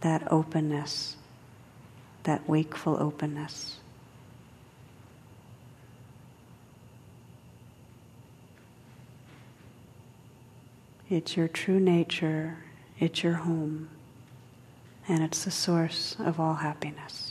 that 0.00 0.32
openness 0.32 1.18
that 2.24 2.48
wakeful 2.48 2.96
openness. 3.00 3.78
It's 11.08 11.36
your 11.36 11.48
true 11.48 11.80
nature, 11.80 12.58
it's 13.00 13.24
your 13.24 13.34
home, 13.34 13.88
and 15.08 15.24
it's 15.24 15.44
the 15.44 15.50
source 15.50 16.14
of 16.20 16.38
all 16.38 16.54
happiness. 16.54 17.29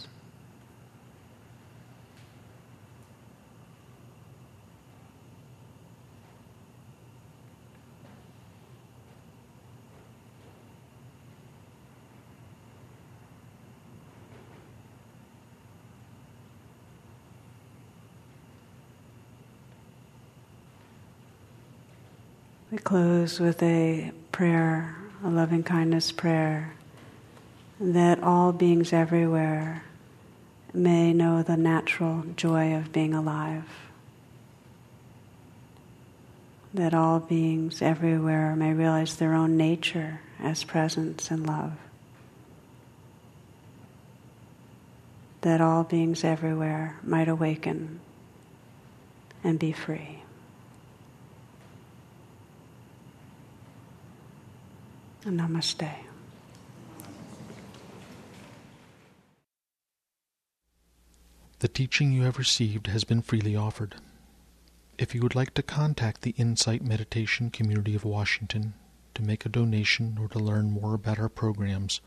We 22.71 22.77
close 22.77 23.39
with 23.39 23.63
a 23.63 24.11
prayer, 24.31 24.95
a 25.23 25.29
loving 25.31 25.63
kindness 25.63 26.11
prayer, 26.11 26.75
that 27.79 28.21
all 28.21 28.51
beings 28.51 28.93
everywhere 28.93 29.83
may 30.71 31.11
know 31.11 31.41
the 31.41 31.57
natural 31.57 32.25
joy 32.35 32.75
of 32.75 32.91
being 32.91 33.15
alive. 33.15 33.63
That 36.71 36.93
all 36.93 37.19
beings 37.19 37.81
everywhere 37.81 38.55
may 38.55 38.73
realize 38.73 39.15
their 39.15 39.33
own 39.33 39.57
nature 39.57 40.21
as 40.39 40.63
presence 40.63 41.31
and 41.31 41.47
love. 41.47 41.73
That 45.41 45.59
all 45.59 45.83
beings 45.85 46.23
everywhere 46.23 46.99
might 47.01 47.27
awaken 47.27 47.99
and 49.43 49.57
be 49.57 49.71
free. 49.71 50.19
Namaste. 55.25 55.89
The 61.59 61.67
teaching 61.67 62.13
you 62.13 62.23
have 62.23 62.37
received 62.37 62.87
has 62.87 63.03
been 63.03 63.21
freely 63.21 63.55
offered. 63.55 63.95
If 64.97 65.13
you 65.13 65.21
would 65.21 65.35
like 65.35 65.53
to 65.55 65.63
contact 65.63 66.21
the 66.21 66.35
Insight 66.37 66.81
Meditation 66.81 67.49
Community 67.49 67.95
of 67.95 68.05
Washington, 68.05 68.73
To 69.19 69.25
make 69.25 69.45
a 69.45 69.49
donation 69.49 70.17
or 70.17 70.29
to 70.29 70.39
learn 70.39 70.71
more 70.71 70.93
about 70.93 71.19
our 71.19 71.27
programs, 71.27 71.99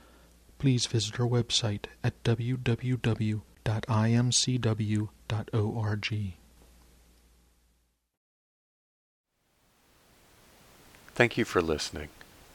please 0.59 0.87
visit 0.87 1.21
our 1.21 1.27
website 1.27 1.85
at 2.03 2.25
www.imcw.org. 2.25 3.43
Thank 11.15 11.37
you 11.37 11.45
for 11.45 11.61
listening. 11.61 12.09